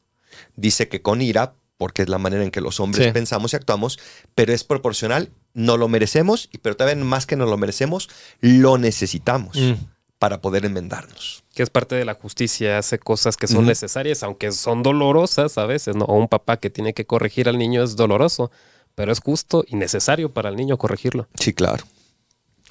dice 0.56 0.88
que 0.88 1.02
con 1.02 1.20
ira, 1.22 1.54
porque 1.76 2.02
es 2.02 2.08
la 2.08 2.18
manera 2.18 2.42
en 2.42 2.50
que 2.50 2.60
los 2.60 2.80
hombres 2.80 3.06
Sí. 3.06 3.12
pensamos 3.12 3.52
y 3.52 3.56
actuamos, 3.56 3.98
pero 4.34 4.52
es 4.52 4.64
proporcional, 4.64 5.30
no 5.54 5.76
lo 5.76 5.88
merecemos, 5.88 6.48
y 6.52 6.58
pero 6.58 6.76
también 6.76 7.04
más 7.04 7.26
que 7.26 7.36
no 7.36 7.46
lo 7.46 7.56
merecemos, 7.56 8.08
lo 8.40 8.78
necesitamos 8.78 9.56
Mm. 9.56 9.74
para 10.18 10.40
poder 10.40 10.64
enmendarnos. 10.64 11.44
que 11.54 11.62
es 11.64 11.70
parte 11.70 11.96
de 11.96 12.04
la 12.04 12.14
justicia, 12.14 12.78
hace 12.78 13.00
cosas 13.00 13.36
que 13.36 13.48
son 13.48 13.66
necesarias, 13.66 14.22
aunque 14.22 14.52
son 14.52 14.84
dolorosas 14.84 15.58
a 15.58 15.66
veces, 15.66 15.96
¿no? 15.96 16.04
O 16.04 16.14
un 16.16 16.28
papá 16.28 16.56
que 16.58 16.70
tiene 16.70 16.94
que 16.94 17.04
corregir 17.04 17.48
al 17.48 17.58
niño 17.58 17.82
es 17.82 17.96
doloroso, 17.96 18.52
pero 18.94 19.10
es 19.10 19.18
justo 19.20 19.64
y 19.66 19.74
necesario 19.74 20.32
para 20.32 20.50
el 20.50 20.54
niño 20.56 20.78
corregirlo. 20.78 21.26
Sí, 21.34 21.52
claro. 21.52 21.84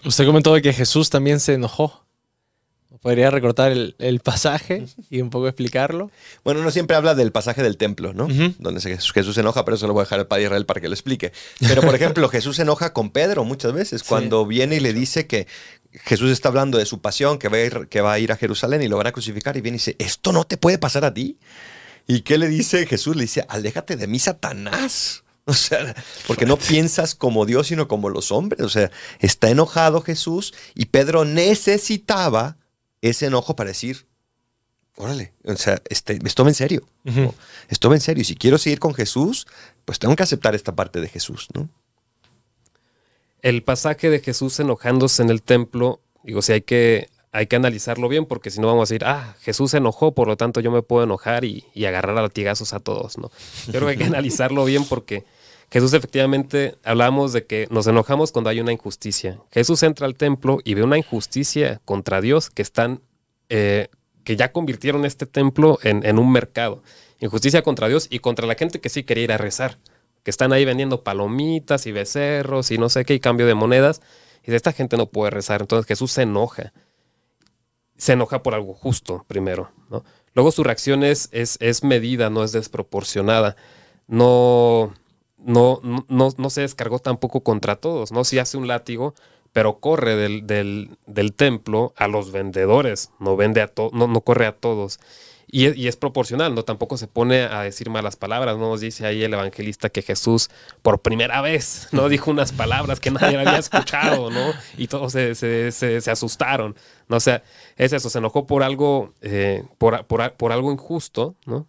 Usted 0.06 0.26
comentó 0.26 0.54
de 0.54 0.62
que 0.62 0.72
Jesús 0.72 1.10
también 1.10 1.42
se 1.42 1.54
enojó. 1.56 2.07
¿Podría 3.01 3.30
recortar 3.32 3.72
el, 3.72 3.96
el 4.00 4.20
pasaje 4.20 4.86
y 5.10 5.22
un 5.22 5.30
poco 5.30 5.48
explicarlo? 5.48 6.12
Bueno, 6.44 6.62
uno 6.62 6.72
siempre 6.72 6.96
habla 6.96 7.16
del 7.16 7.32
pasaje 7.32 7.62
del 7.63 7.77
templo, 7.77 8.13
¿no? 8.13 8.27
Donde 8.60 8.82
Jesús 8.82 9.36
se 9.36 9.42
enoja, 9.42 9.63
pero 9.66 9.75
eso 9.75 9.88
lo 9.88 9.94
voy 9.94 10.01
a 10.01 10.04
dejar 10.06 10.20
al 10.20 10.27
Padre 10.27 10.44
Israel 10.46 10.66
para 10.66 10.82
que 10.82 10.88
lo 10.88 10.94
explique. 10.94 11.32
Pero, 11.60 11.82
por 11.82 11.96
ejemplo, 11.96 12.27
Jesús 12.30 12.56
se 12.56 12.63
enoja 12.63 12.94
con 12.94 13.12
Pedro 13.12 13.44
muchas 13.44 13.74
veces, 13.74 14.01
Sí. 14.01 14.08
cuando 14.08 14.46
viene 14.46 14.77
y 14.77 14.80
le 14.80 14.94
dice 14.94 15.27
que 15.27 15.48
Jesús 15.92 16.32
está 16.32 16.50
hablando 16.50 16.77
de 16.77 16.86
su 16.86 17.00
pasión, 17.01 17.39
que 17.39 17.50
va, 17.50 17.58
a 17.58 17.62
ir, 17.62 17.88
que 17.89 18.01
va 18.01 18.13
a 18.13 18.20
ir 18.20 18.32
a 18.32 18.36
Jerusalén 18.36 18.82
y 18.82 18.88
lo 18.88 18.98
van 18.98 19.08
a 19.08 19.12
crucificar, 19.12 19.58
y 19.58 19.62
viene 19.62 19.77
y 19.77 19.80
dice, 19.80 19.96
¿esto 20.00 20.32
no 20.32 20.44
te 20.44 20.58
puede 20.58 20.77
pasar 20.77 21.06
a 21.06 21.13
ti? 21.13 21.38
¿Y 22.08 22.22
qué 22.22 22.38
le 22.38 22.48
dice 22.48 22.86
Jesús? 22.86 23.16
Le 23.16 23.24
dice, 23.24 23.46
aléjate 23.50 23.96
de 23.96 24.08
mí, 24.08 24.20
Satanás. 24.20 25.24
O 25.50 25.54
sea, 25.54 25.96
porque 26.27 26.46
no 26.46 26.58
piensas 26.58 27.16
como 27.16 27.46
Dios, 27.46 27.68
sino 27.68 27.88
como 27.88 28.10
los 28.10 28.34
hombres. 28.34 28.60
O 28.63 28.68
sea, 28.68 28.92
está 29.20 29.50
enojado 29.50 30.01
Jesús 30.01 30.54
y 30.75 30.88
Pedro 30.88 31.24
necesitaba 31.24 32.58
ese 33.10 33.28
enojo 33.28 33.56
para 33.56 33.70
decir, 33.70 34.06
órale, 34.98 35.34
o 35.46 35.56
sea, 35.56 35.82
este, 35.90 36.20
en 36.22 36.54
serio. 36.54 36.84
Ujú. 37.06 37.34
Esto 37.70 37.90
va 37.90 37.96
en 37.96 38.02
serio. 38.02 38.22
Y 38.22 38.26
si 38.26 38.36
quiero 38.36 38.58
seguir 38.58 38.80
con 38.80 38.94
Jesús, 38.94 39.48
pues 39.86 40.00
tengo 40.00 40.16
que 40.16 40.24
aceptar 40.24 40.56
esta 40.56 40.76
parte 40.76 41.00
de 41.00 41.08
Jesús, 41.08 41.48
¿no? 41.54 41.70
El 43.42 43.64
pasaje 43.64 44.10
de 44.10 44.20
Jesús 44.20 44.60
enojándose 44.60 45.22
en 45.22 45.30
el 45.30 45.44
templo, 45.44 46.02
digo, 46.24 46.42
si 46.42 46.54
hay 46.54 46.62
que, 46.62 47.10
hay 47.32 47.46
que 47.46 47.56
analizarlo 47.56 48.10
bien, 48.10 48.26
porque 48.26 48.50
si 48.50 48.60
no 48.60 48.68
vamos 48.68 48.90
a 48.90 48.94
decir, 48.94 49.06
ah, 49.06 49.36
Jesús 49.42 49.72
se 49.72 49.78
enojó, 49.78 50.14
por 50.14 50.28
lo 50.28 50.36
tanto 50.36 50.60
yo 50.60 50.72
me 50.72 50.82
puedo 50.82 51.04
enojar 51.04 51.46
y, 51.46 51.64
y 51.74 51.86
agarrar 51.86 52.18
a 52.18 52.24
latigazos 52.24 52.74
a 52.74 52.80
todos, 52.80 53.18
¿no? 53.20 53.32
Yo 53.68 53.74
creo 53.74 53.86
que 53.86 53.92
hay 53.92 53.98
que 53.98 54.04
analizarlo 54.06 54.66
bien 54.66 54.86
porque 54.86 55.24
Jesús 55.70 55.94
efectivamente 55.94 56.76
hablamos 56.84 57.34
de 57.34 57.46
que 57.46 57.68
nos 57.70 57.88
enojamos 57.88 58.32
cuando 58.32 58.50
hay 58.50 58.62
una 58.62 58.72
injusticia. 58.72 59.40
Jesús 59.52 59.84
entra 59.84 60.06
al 60.06 60.16
templo 60.16 60.60
y 60.64 60.76
ve 60.76 60.84
una 60.84 60.98
injusticia 60.98 61.82
contra 61.84 62.22
Dios 62.22 62.50
que 62.50 62.62
están, 62.62 63.02
eh, 63.50 63.90
que 64.24 64.38
ya 64.38 64.54
convirtieron 64.54 65.04
este 65.04 65.26
templo 65.26 65.78
en, 65.84 66.06
en 66.06 66.20
un 66.20 66.32
mercado. 66.32 66.84
Injusticia 67.20 67.64
contra 67.64 67.90
Dios 67.90 68.08
y 68.10 68.20
contra 68.20 68.48
la 68.48 68.56
gente 68.56 68.80
que 68.80 68.90
sí 68.90 69.04
quería 69.04 69.26
ir 69.26 69.32
a 69.34 69.38
rezar, 69.38 69.78
que 70.24 70.32
están 70.32 70.54
ahí 70.54 70.64
vendiendo 70.64 71.04
palomitas 71.04 71.86
y 71.86 71.92
becerros 71.92 72.72
y 72.72 72.78
no 72.78 72.88
sé 72.88 73.04
qué, 73.04 73.16
y 73.16 73.20
cambio 73.20 73.46
de 73.46 73.54
monedas. 73.54 74.02
Y 74.46 74.54
esta 74.54 74.72
gente 74.72 74.96
no 74.96 75.08
puede 75.08 75.32
rezar. 75.32 75.62
Entonces 75.62 75.86
Jesús 75.86 76.14
se 76.14 76.22
enoja. 76.22 76.72
Se 77.98 78.14
enoja 78.14 78.42
por 78.42 78.54
algo 78.54 78.74
justo, 78.74 79.26
primero. 79.28 79.72
¿no? 79.90 80.06
Luego 80.34 80.52
su 80.52 80.64
reacción 80.64 81.04
es, 81.04 81.28
es, 81.34 81.58
es 81.60 81.84
medida, 81.84 82.30
no 82.30 82.46
es 82.46 82.54
desproporcionada. 82.54 83.58
No, 84.08 84.94
no, 85.38 85.79
no, 85.84 86.29
no, 86.38 86.50
se 86.50 86.62
descargó 86.62 87.00
tampoco 87.00 87.41
contra 87.41 87.75
todos, 87.75 88.12
¿no? 88.12 88.24
Sí 88.24 88.39
hace 88.39 88.58
un 88.58 88.67
látigo, 88.67 89.13
pero 89.53 89.79
corre 89.79 90.15
del, 90.15 90.46
del, 90.48 90.98
del 91.06 91.34
templo 91.34 91.94
a 91.96 92.08
los 92.08 92.32
vendedores, 92.32 93.12
no 93.20 93.36
vende 93.36 93.62
a 93.62 93.67
to- 93.67 93.91
no, 93.94 94.08
no 94.08 94.22
corre 94.22 94.46
a 94.46 94.51
todos. 94.53 95.00
Y 95.50 95.67
es, 95.67 95.77
y 95.77 95.88
es 95.88 95.96
proporcional, 95.96 96.53
¿no? 96.56 96.63
Tampoco 96.63 96.98
se 96.98 97.08
pone 97.08 97.44
a 97.44 97.62
decir 97.62 97.89
malas 97.89 98.17
palabras, 98.17 98.58
¿no? 98.58 98.70
Nos 98.72 98.82
dice 98.82 99.06
ahí 99.06 99.24
el 99.24 99.34
evangelista 99.34 99.88
que 99.89 100.01
Jesús 100.01 100.50
por 100.82 101.00
primera 101.00 101.39
vez, 101.39 101.88
¿no? 101.94 102.10
Dijo 102.10 102.29
unas 102.32 102.51
palabras 102.51 103.00
que 103.00 103.12
nadie 103.12 103.38
había 103.38 103.58
escuchado, 103.58 104.29
¿no? 104.29 104.53
Y 104.77 104.88
todos 104.88 105.13
se, 105.13 105.36
se- 105.36 105.72
se- 105.72 106.01
se 106.01 106.12
asustaron, 106.12 106.75
¿no? 107.08 107.15
O 107.15 107.20
sea, 107.22 107.44
es 107.77 107.94
eso, 107.94 108.10
se 108.10 108.17
enojó 108.17 108.46
por 108.46 108.62
algo, 108.62 109.13
eh, 109.22 109.63
por, 109.77 110.03
por- 110.06 110.34
por 110.34 110.51
algo 110.51 110.72
injusto, 110.74 111.36
¿no? 111.46 111.65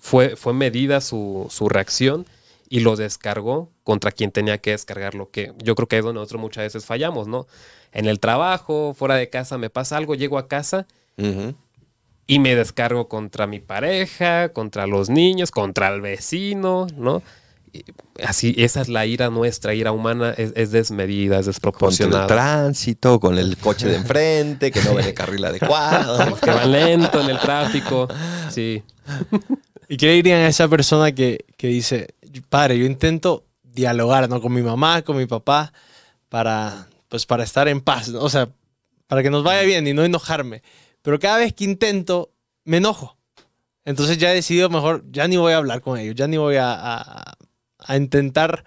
Fue, 0.00 0.34
fue 0.36 0.52
medida 0.52 1.00
su, 1.00 1.46
su 1.50 1.68
reacción 1.68 2.26
y 2.74 2.80
lo 2.80 2.96
descargó 2.96 3.70
contra 3.84 4.10
quien 4.10 4.32
tenía 4.32 4.58
que 4.58 4.72
descargarlo, 4.72 5.30
que 5.30 5.52
yo 5.62 5.76
creo 5.76 5.86
que 5.86 5.98
es 5.98 6.02
donde 6.02 6.18
nosotros 6.18 6.40
muchas 6.40 6.64
veces 6.64 6.84
fallamos, 6.84 7.28
¿no? 7.28 7.46
En 7.92 8.06
el 8.06 8.18
trabajo, 8.18 8.94
fuera 8.98 9.14
de 9.14 9.30
casa, 9.30 9.58
me 9.58 9.70
pasa 9.70 9.96
algo, 9.96 10.16
llego 10.16 10.38
a 10.38 10.48
casa 10.48 10.84
y 12.26 12.38
me 12.40 12.56
descargo 12.56 13.06
contra 13.06 13.46
mi 13.46 13.60
pareja, 13.60 14.48
contra 14.48 14.88
los 14.88 15.08
niños, 15.08 15.52
contra 15.52 15.86
el 15.94 16.00
vecino, 16.00 16.88
¿no? 16.96 17.22
Y 17.72 17.84
así, 18.24 18.56
esa 18.58 18.80
es 18.80 18.88
la 18.88 19.06
ira 19.06 19.30
nuestra, 19.30 19.72
ira 19.72 19.92
humana, 19.92 20.34
es, 20.36 20.52
es 20.56 20.72
desmedida, 20.72 21.38
es 21.38 21.46
Contra 21.46 21.50
el 21.50 21.54
desproporcionada. 21.54 22.26
tránsito, 22.26 23.20
con 23.20 23.38
el 23.38 23.56
coche 23.56 23.86
de 23.86 23.96
enfrente, 23.98 24.72
que 24.72 24.82
no 24.82 24.94
ve 24.94 25.04
el 25.10 25.14
carril 25.14 25.44
adecuado. 25.44 26.34
Que 26.38 26.50
va 26.50 26.64
lento 26.64 27.20
en 27.20 27.30
el 27.30 27.38
tráfico, 27.38 28.08
sí. 28.50 28.82
¿Y 29.88 29.96
qué 29.96 30.06
le 30.06 30.12
dirían 30.14 30.40
a 30.40 30.48
esa 30.48 30.66
persona 30.66 31.12
que, 31.12 31.44
que 31.56 31.68
dice, 31.68 32.14
padre, 32.40 32.78
yo 32.78 32.86
intento 32.86 33.44
dialogar 33.62 34.28
¿no? 34.28 34.40
con 34.40 34.52
mi 34.52 34.62
mamá, 34.62 35.02
con 35.02 35.16
mi 35.16 35.26
papá, 35.26 35.72
para, 36.28 36.88
pues, 37.08 37.26
para 37.26 37.44
estar 37.44 37.68
en 37.68 37.80
paz, 37.80 38.08
¿no? 38.08 38.20
o 38.20 38.28
sea, 38.30 38.48
para 39.06 39.22
que 39.22 39.30
nos 39.30 39.44
vaya 39.44 39.62
bien 39.62 39.86
y 39.86 39.92
no 39.92 40.04
enojarme. 40.04 40.62
Pero 41.02 41.18
cada 41.18 41.38
vez 41.38 41.52
que 41.52 41.64
intento, 41.64 42.30
me 42.64 42.78
enojo. 42.78 43.16
Entonces 43.84 44.16
ya 44.18 44.30
he 44.32 44.34
decidido 44.34 44.70
mejor, 44.70 45.04
ya 45.10 45.28
ni 45.28 45.36
voy 45.36 45.52
a 45.52 45.58
hablar 45.58 45.80
con 45.82 45.98
ellos, 45.98 46.14
ya 46.14 46.26
ni 46.26 46.36
voy 46.38 46.56
a, 46.56 46.72
a- 46.72 47.36
a 47.78 47.96
intentar 47.96 48.64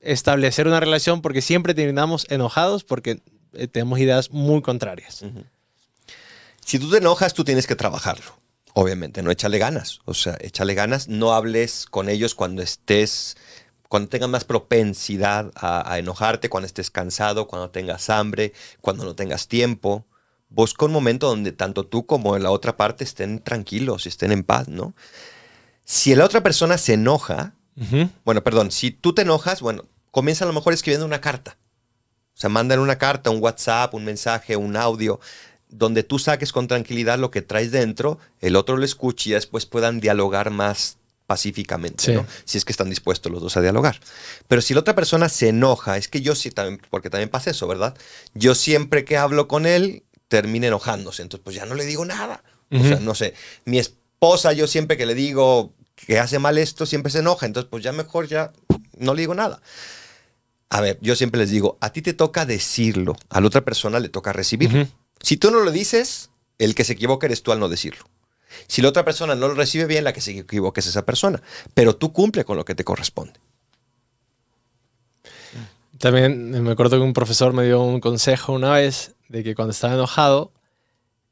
establecer 0.00 0.66
una 0.66 0.80
relación 0.80 1.20
porque 1.20 1.42
siempre 1.42 1.74
terminamos 1.74 2.26
enojados 2.30 2.84
porque 2.84 3.20
eh, 3.52 3.66
tenemos 3.68 3.98
ideas 3.98 4.30
muy 4.30 4.62
contrarias. 4.62 5.22
Si 6.64 6.78
tú 6.78 6.90
te 6.90 6.98
enojas, 6.98 7.34
tú 7.34 7.44
tienes 7.44 7.66
que 7.66 7.76
trabajarlo. 7.76 8.24
Obviamente, 8.78 9.22
no 9.22 9.30
échale 9.30 9.56
ganas. 9.56 10.00
O 10.04 10.12
sea, 10.12 10.36
échale 10.38 10.74
ganas. 10.74 11.08
No 11.08 11.32
hables 11.32 11.86
con 11.88 12.10
ellos 12.10 12.34
cuando 12.34 12.60
estés, 12.60 13.38
cuando 13.88 14.10
tengas 14.10 14.28
más 14.28 14.44
propensidad 14.44 15.50
a, 15.54 15.90
a 15.90 15.98
enojarte, 15.98 16.50
cuando 16.50 16.66
estés 16.66 16.90
cansado, 16.90 17.48
cuando 17.48 17.70
tengas 17.70 18.10
hambre, 18.10 18.52
cuando 18.82 19.06
no 19.06 19.14
tengas 19.14 19.48
tiempo. 19.48 20.04
Busca 20.50 20.84
un 20.84 20.92
momento 20.92 21.26
donde 21.26 21.52
tanto 21.52 21.86
tú 21.86 22.04
como 22.04 22.36
la 22.36 22.50
otra 22.50 22.76
parte 22.76 23.02
estén 23.02 23.38
tranquilos 23.38 24.04
y 24.04 24.10
estén 24.10 24.30
en 24.30 24.44
paz, 24.44 24.68
¿no? 24.68 24.94
Si 25.86 26.14
la 26.14 26.26
otra 26.26 26.42
persona 26.42 26.76
se 26.76 26.92
enoja, 26.92 27.54
bueno, 28.26 28.44
perdón, 28.44 28.70
si 28.72 28.90
tú 28.90 29.14
te 29.14 29.22
enojas, 29.22 29.62
bueno, 29.62 29.86
comienza 30.10 30.44
a 30.44 30.48
lo 30.48 30.52
mejor 30.52 30.74
escribiendo 30.74 31.06
una 31.06 31.22
carta. 31.22 31.56
O 32.34 32.38
sea, 32.38 32.50
mandan 32.50 32.80
una 32.80 32.98
carta, 32.98 33.30
un 33.30 33.42
WhatsApp, 33.42 33.94
un 33.94 34.04
mensaje, 34.04 34.54
un 34.54 34.76
audio, 34.76 35.18
donde 35.78 36.02
tú 36.02 36.18
saques 36.18 36.52
con 36.52 36.68
tranquilidad 36.68 37.18
lo 37.18 37.30
que 37.30 37.42
traes 37.42 37.70
dentro, 37.70 38.18
el 38.40 38.56
otro 38.56 38.76
lo 38.76 38.84
escuche 38.84 39.30
y 39.30 39.32
después 39.34 39.66
puedan 39.66 40.00
dialogar 40.00 40.50
más 40.50 40.98
pacíficamente, 41.26 42.04
Sí. 42.04 42.12
¿no? 42.12 42.24
Si 42.44 42.56
es 42.56 42.64
que 42.64 42.72
están 42.72 42.88
dispuestos 42.88 43.32
los 43.32 43.42
dos 43.42 43.56
a 43.56 43.60
dialogar. 43.60 43.98
Pero 44.46 44.62
si 44.62 44.74
la 44.74 44.80
otra 44.80 44.94
persona 44.94 45.28
se 45.28 45.48
enoja, 45.48 45.96
es 45.96 46.06
que 46.08 46.20
yo 46.20 46.34
sí 46.36 46.50
también, 46.50 46.80
porque 46.88 47.10
también 47.10 47.28
pasa 47.28 47.50
eso, 47.50 47.66
¿verdad? 47.66 47.96
Yo 48.34 48.54
siempre 48.54 49.04
que 49.04 49.16
hablo 49.16 49.48
con 49.48 49.66
él, 49.66 50.04
termina 50.28 50.68
enojándose. 50.68 51.22
Entonces, 51.22 51.42
pues 51.44 51.56
ya 51.56 51.66
no 51.66 51.74
le 51.74 51.84
digo 51.84 52.04
nada. 52.04 52.42
O 52.70 52.80
sea, 52.82 52.98
no 53.00 53.14
sé. 53.14 53.34
Mi 53.64 53.78
esposa, 53.78 54.52
yo 54.52 54.66
siempre 54.66 54.96
que 54.96 55.06
le 55.06 55.14
digo 55.14 55.72
que 55.94 56.18
hace 56.18 56.38
mal 56.38 56.58
esto, 56.58 56.86
siempre 56.86 57.10
se 57.12 57.20
enoja. 57.20 57.46
Entonces, 57.46 57.68
pues 57.70 57.82
ya 57.82 57.92
mejor 57.92 58.28
ya 58.28 58.52
no 58.98 59.14
le 59.14 59.22
digo 59.22 59.34
nada. 59.34 59.60
A 60.68 60.80
ver, 60.80 60.98
yo 61.00 61.14
siempre 61.14 61.40
les 61.40 61.50
digo, 61.50 61.78
a 61.80 61.90
ti 61.90 62.02
te 62.02 62.12
toca 62.12 62.44
decirlo, 62.44 63.16
a 63.30 63.40
la 63.40 63.46
otra 63.46 63.64
persona 63.64 64.00
le 64.00 64.08
toca 64.08 64.32
recibirlo. 64.32 64.88
Si 65.26 65.36
tú 65.36 65.50
no 65.50 65.58
lo 65.58 65.72
dices, 65.72 66.30
el 66.56 66.76
que 66.76 66.84
se 66.84 66.92
equivoca 66.92 67.26
eres 67.26 67.42
tú 67.42 67.50
al 67.50 67.58
no 67.58 67.68
decirlo. 67.68 68.04
Si 68.68 68.80
la 68.80 68.90
otra 68.90 69.04
persona 69.04 69.34
no 69.34 69.48
lo 69.48 69.54
recibe 69.54 69.86
bien, 69.86 70.04
la 70.04 70.12
que 70.12 70.20
se 70.20 70.38
equivoca 70.38 70.78
es 70.78 70.86
esa 70.86 71.04
persona. 71.04 71.42
Pero 71.74 71.96
tú 71.96 72.12
cumple 72.12 72.44
con 72.44 72.56
lo 72.56 72.64
que 72.64 72.76
te 72.76 72.84
corresponde. 72.84 73.32
También 75.98 76.62
me 76.62 76.70
acuerdo 76.70 76.98
que 76.98 77.02
un 77.02 77.12
profesor 77.12 77.52
me 77.54 77.64
dio 77.64 77.82
un 77.82 77.98
consejo 77.98 78.52
una 78.52 78.70
vez 78.70 79.16
de 79.28 79.42
que 79.42 79.56
cuando 79.56 79.72
estaba 79.72 79.94
enojado 79.94 80.52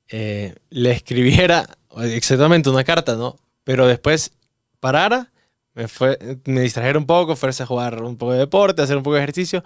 eh, 0.08 0.56
le 0.70 0.90
escribiera 0.90 1.78
exactamente 1.98 2.70
una 2.70 2.82
carta, 2.82 3.14
¿no? 3.14 3.36
Pero 3.62 3.86
después 3.86 4.32
parara, 4.80 5.30
me, 5.74 5.86
fue, 5.86 6.18
distrajera 6.44 6.98
un 6.98 7.06
poco, 7.06 7.36
fuese 7.36 7.62
a 7.62 7.66
jugar 7.66 8.02
un 8.02 8.16
poco 8.16 8.32
de 8.32 8.40
deporte, 8.40 8.82
hacer 8.82 8.96
un 8.96 9.04
poco 9.04 9.14
de 9.14 9.22
ejercicio 9.22 9.62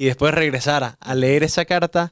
y 0.00 0.06
después 0.06 0.32
regresara 0.32 0.96
a 0.98 1.14
leer 1.14 1.42
esa 1.42 1.66
carta 1.66 2.08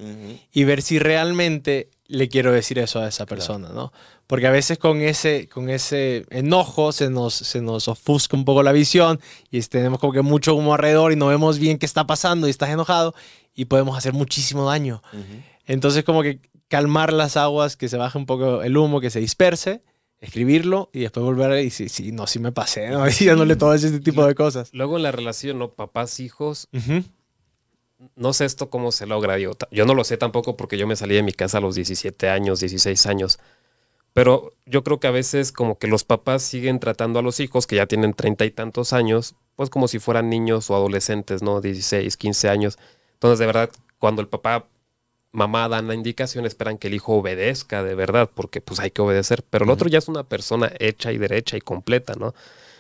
y 0.53 0.65
ver 0.65 0.83
si 0.83 0.99
realmente 0.99 1.89
le 2.07 2.29
quiero 2.29 2.53
decir 2.53 2.79
eso 2.79 3.01
a 3.01 3.09
esa 3.09 3.25
persona, 3.25 3.71
¿no? 3.71 3.95
Porque 4.27 4.47
a 4.47 4.51
veces 4.51 4.77
con 4.77 5.01
ese, 5.01 5.49
con 5.49 5.71
ese 5.71 6.27
enojo 6.29 6.93
se 6.93 7.09
nos, 7.09 7.33
se 7.33 7.63
nos 7.63 7.89
ofusca 7.89 8.37
un 8.37 8.45
poco 8.45 8.63
la 8.63 8.73
visión 8.73 9.21
y 9.51 9.63
tenemos 9.63 10.01
como 10.01 10.13
que 10.13 10.21
mucho 10.21 10.55
humo 10.55 10.75
alrededor 10.75 11.13
y 11.13 11.17
no 11.17 11.29
vemos 11.29 11.59
bien 11.59 11.79
qué 11.79 11.87
está 11.87 12.07
pasando 12.07 12.47
y 12.47 12.51
estás 12.51 12.69
enojado 12.69 13.15
y 13.55 13.65
podemos 13.65 13.97
hacer 13.97 14.13
muchísimo 14.13 14.67
daño. 14.67 15.03
Entonces 15.65 16.05
como 16.05 16.23
que 16.23 16.41
calmar 16.69 17.15
las 17.15 17.39
aguas, 17.39 17.79
que 17.79 17.89
se 17.89 17.97
baje 17.97 18.19
un 18.19 18.27
poco 18.27 18.63
el 18.63 18.77
humo, 18.77 19.01
que 19.01 19.09
se 19.09 19.21
disperse, 19.21 19.81
escribirlo 20.21 20.91
y 20.93 21.01
después 21.01 21.25
volver 21.25 21.53
a 21.53 21.55
decir, 21.55 21.89
sí, 21.89 22.13
no, 22.13 22.27
sí 22.27 22.39
me 22.39 22.53
pasé, 22.53 22.91
¿no? 22.91 23.07
diciéndole 23.07 23.57
todo 23.57 23.73
ese 23.73 23.99
tipo 24.01 24.27
de 24.27 24.35
cosas. 24.35 24.69
Luego 24.75 24.99
en 24.99 25.05
la 25.05 25.11
relación, 25.11 25.59
¿no? 25.59 25.71
Papás, 25.71 26.21
hijos, 26.21 26.69
Ujú. 26.75 27.03
No 28.17 28.33
sé 28.33 28.45
esto 28.45 28.71
cómo 28.71 28.93
se 28.93 29.07
logra. 29.07 29.39
Yo, 29.39 29.53
yo 29.71 29.85
no 29.85 29.95
lo 29.95 30.05
sé 30.05 30.17
tampoco 30.17 30.57
porque 30.57 30.79
yo 30.79 30.87
me 30.87 30.97
salí 30.97 31.15
de 31.15 31.23
mi 31.23 31.33
casa 31.33 31.59
a 31.59 31.61
los 31.61 31.75
17 31.75 32.29
años, 32.29 32.61
16 32.61 33.07
años. 33.07 33.39
Pero 34.13 34.55
yo 34.67 34.83
creo 34.83 35.01
que 35.01 35.07
a 35.07 35.13
veces 35.13 35.53
como 35.53 35.79
que 35.79 35.87
los 35.87 36.05
papás 36.05 36.43
siguen 36.43 36.81
tratando 36.81 37.19
a 37.19 37.23
los 37.23 37.41
hijos 37.41 37.67
que 37.67 37.77
ya 37.77 37.87
tienen 37.87 38.15
treinta 38.15 38.45
y 38.45 38.51
tantos 38.51 38.93
años, 38.93 39.35
pues 39.57 39.71
como 39.71 39.89
si 39.89 39.99
fueran 39.99 40.29
niños 40.31 40.71
o 40.71 40.77
adolescentes, 40.77 41.43
¿no? 41.43 41.61
16, 41.61 42.17
15 42.17 42.49
años. 42.49 42.79
Entonces, 43.15 43.39
de 43.39 43.47
verdad, 43.47 43.71
cuando 43.99 44.23
el 44.23 44.29
papá, 44.29 44.67
mamá 45.33 45.69
dan 45.69 45.89
la 45.89 45.95
indicación, 45.95 46.47
esperan 46.47 46.79
que 46.79 46.89
el 46.89 46.95
hijo 46.95 47.15
obedezca 47.15 47.83
de 47.83 47.95
verdad, 47.95 48.31
porque 48.35 48.61
pues 48.61 48.81
hay 48.81 48.91
que 48.91 49.03
obedecer. 49.03 49.45
Pero 49.51 49.65
el 49.65 49.71
otro 49.71 49.89
ya 49.89 49.99
es 49.99 50.09
una 50.09 50.25
persona 50.25 50.73
hecha 50.79 51.13
y 51.13 51.19
derecha 51.19 51.57
y 51.57 51.61
completa, 51.61 52.15
¿no? 52.15 52.35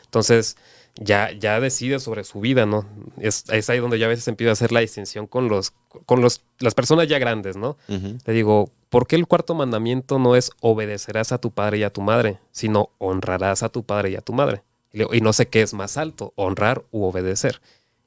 Entonces, 0.04 0.56
ya, 1.00 1.30
ya 1.32 1.60
decide 1.60 2.00
sobre 2.00 2.24
su 2.24 2.40
vida, 2.40 2.66
¿no? 2.66 2.84
Es, 3.18 3.44
es 3.50 3.70
ahí 3.70 3.78
donde 3.78 3.98
yo 3.98 4.06
a 4.06 4.08
veces 4.08 4.26
empiezo 4.28 4.50
a 4.50 4.52
hacer 4.52 4.72
la 4.72 4.80
distinción 4.80 5.26
con 5.26 5.48
los, 5.48 5.72
con 6.06 6.20
los, 6.20 6.42
las 6.58 6.74
personas 6.74 7.08
ya 7.08 7.18
grandes, 7.18 7.56
¿no? 7.56 7.76
Te 8.24 8.32
digo, 8.32 8.70
¿por 8.88 9.06
qué 9.06 9.16
el 9.16 9.26
cuarto 9.26 9.54
mandamiento 9.54 10.18
no 10.18 10.34
es 10.34 10.50
obedecerás 10.60 11.32
a 11.32 11.38
tu 11.38 11.52
padre 11.52 11.78
y 11.78 11.82
a 11.84 11.90
tu 11.90 12.00
madre, 12.00 12.38
sino 12.50 12.90
honrarás 12.98 13.62
a 13.62 13.68
tu 13.68 13.84
padre 13.84 14.10
y 14.10 14.16
a 14.16 14.20
tu 14.20 14.32
madre? 14.32 14.62
Y, 14.92 14.98
le 14.98 15.04
digo, 15.04 15.14
y 15.14 15.20
no 15.20 15.32
sé 15.32 15.46
qué 15.46 15.62
es 15.62 15.72
más 15.72 15.96
alto, 15.96 16.32
honrar 16.36 16.84
u 16.90 17.04
obedecer. 17.04 17.60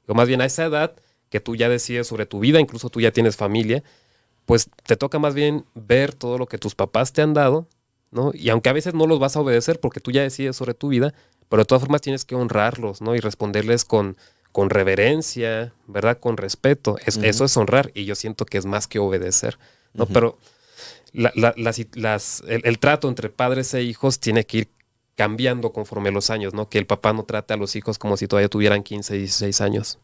O 0.06 0.14
más 0.14 0.28
bien 0.28 0.42
a 0.42 0.44
esa 0.44 0.64
edad 0.64 0.94
que 1.30 1.40
tú 1.40 1.56
ya 1.56 1.68
decides 1.68 2.06
sobre 2.06 2.26
tu 2.26 2.40
vida, 2.40 2.60
incluso 2.60 2.90
tú 2.90 3.00
ya 3.00 3.10
tienes 3.10 3.36
familia, 3.36 3.82
pues 4.44 4.68
te 4.84 4.96
toca 4.96 5.18
más 5.18 5.34
bien 5.34 5.64
ver 5.74 6.12
todo 6.12 6.36
lo 6.36 6.46
que 6.46 6.58
tus 6.58 6.74
papás 6.74 7.12
te 7.14 7.22
han 7.22 7.32
dado, 7.32 7.68
¿no? 8.10 8.32
Y 8.34 8.50
aunque 8.50 8.68
a 8.68 8.74
veces 8.74 8.92
no 8.92 9.06
los 9.06 9.18
vas 9.18 9.36
a 9.36 9.40
obedecer 9.40 9.80
porque 9.80 10.00
tú 10.00 10.10
ya 10.10 10.22
decides 10.22 10.56
sobre 10.56 10.74
tu 10.74 10.88
vida, 10.88 11.14
pero 11.52 11.62
de 11.64 11.66
todas 11.66 11.82
formas 11.82 12.00
tienes 12.00 12.24
que 12.24 12.34
honrarlos, 12.34 13.02
¿no? 13.02 13.14
Y 13.14 13.20
responderles 13.20 13.84
con, 13.84 14.16
con 14.52 14.70
reverencia, 14.70 15.74
¿verdad? 15.86 16.18
Con 16.18 16.36
respeto. 16.38 16.96
Es-. 17.04 17.18
Eso 17.18 17.44
es 17.44 17.54
honrar 17.58 17.90
y 17.94 18.06
yo 18.06 18.14
siento 18.14 18.46
que 18.46 18.56
es 18.56 18.64
más 18.64 18.86
que 18.88 18.98
obedecer, 18.98 19.58
¿no? 19.92 20.06
Pero 20.06 20.38
la- 21.12 21.32
la- 21.34 21.52
las- 21.58 21.80
las- 21.92 22.42
el, 22.48 22.62
el 22.64 22.78
trato 22.78 23.06
entre 23.08 23.28
padres 23.28 23.74
e 23.74 23.82
hijos 23.82 24.18
tiene 24.18 24.44
que 24.46 24.58
ir 24.58 24.68
cambiando 25.16 25.72
conforme 25.72 26.10
los 26.10 26.30
años, 26.30 26.54
¿no? 26.54 26.68
Que 26.68 26.78
el 26.78 26.86
papá 26.86 27.12
no 27.12 27.24
trate 27.24 27.54
a 27.54 27.56
los 27.56 27.76
hijos 27.76 27.98
como 27.98 28.16
si 28.16 28.26
todavía 28.26 28.48
tuvieran 28.48 28.82
15, 28.82 29.14
16 29.14 29.60
años. 29.60 29.98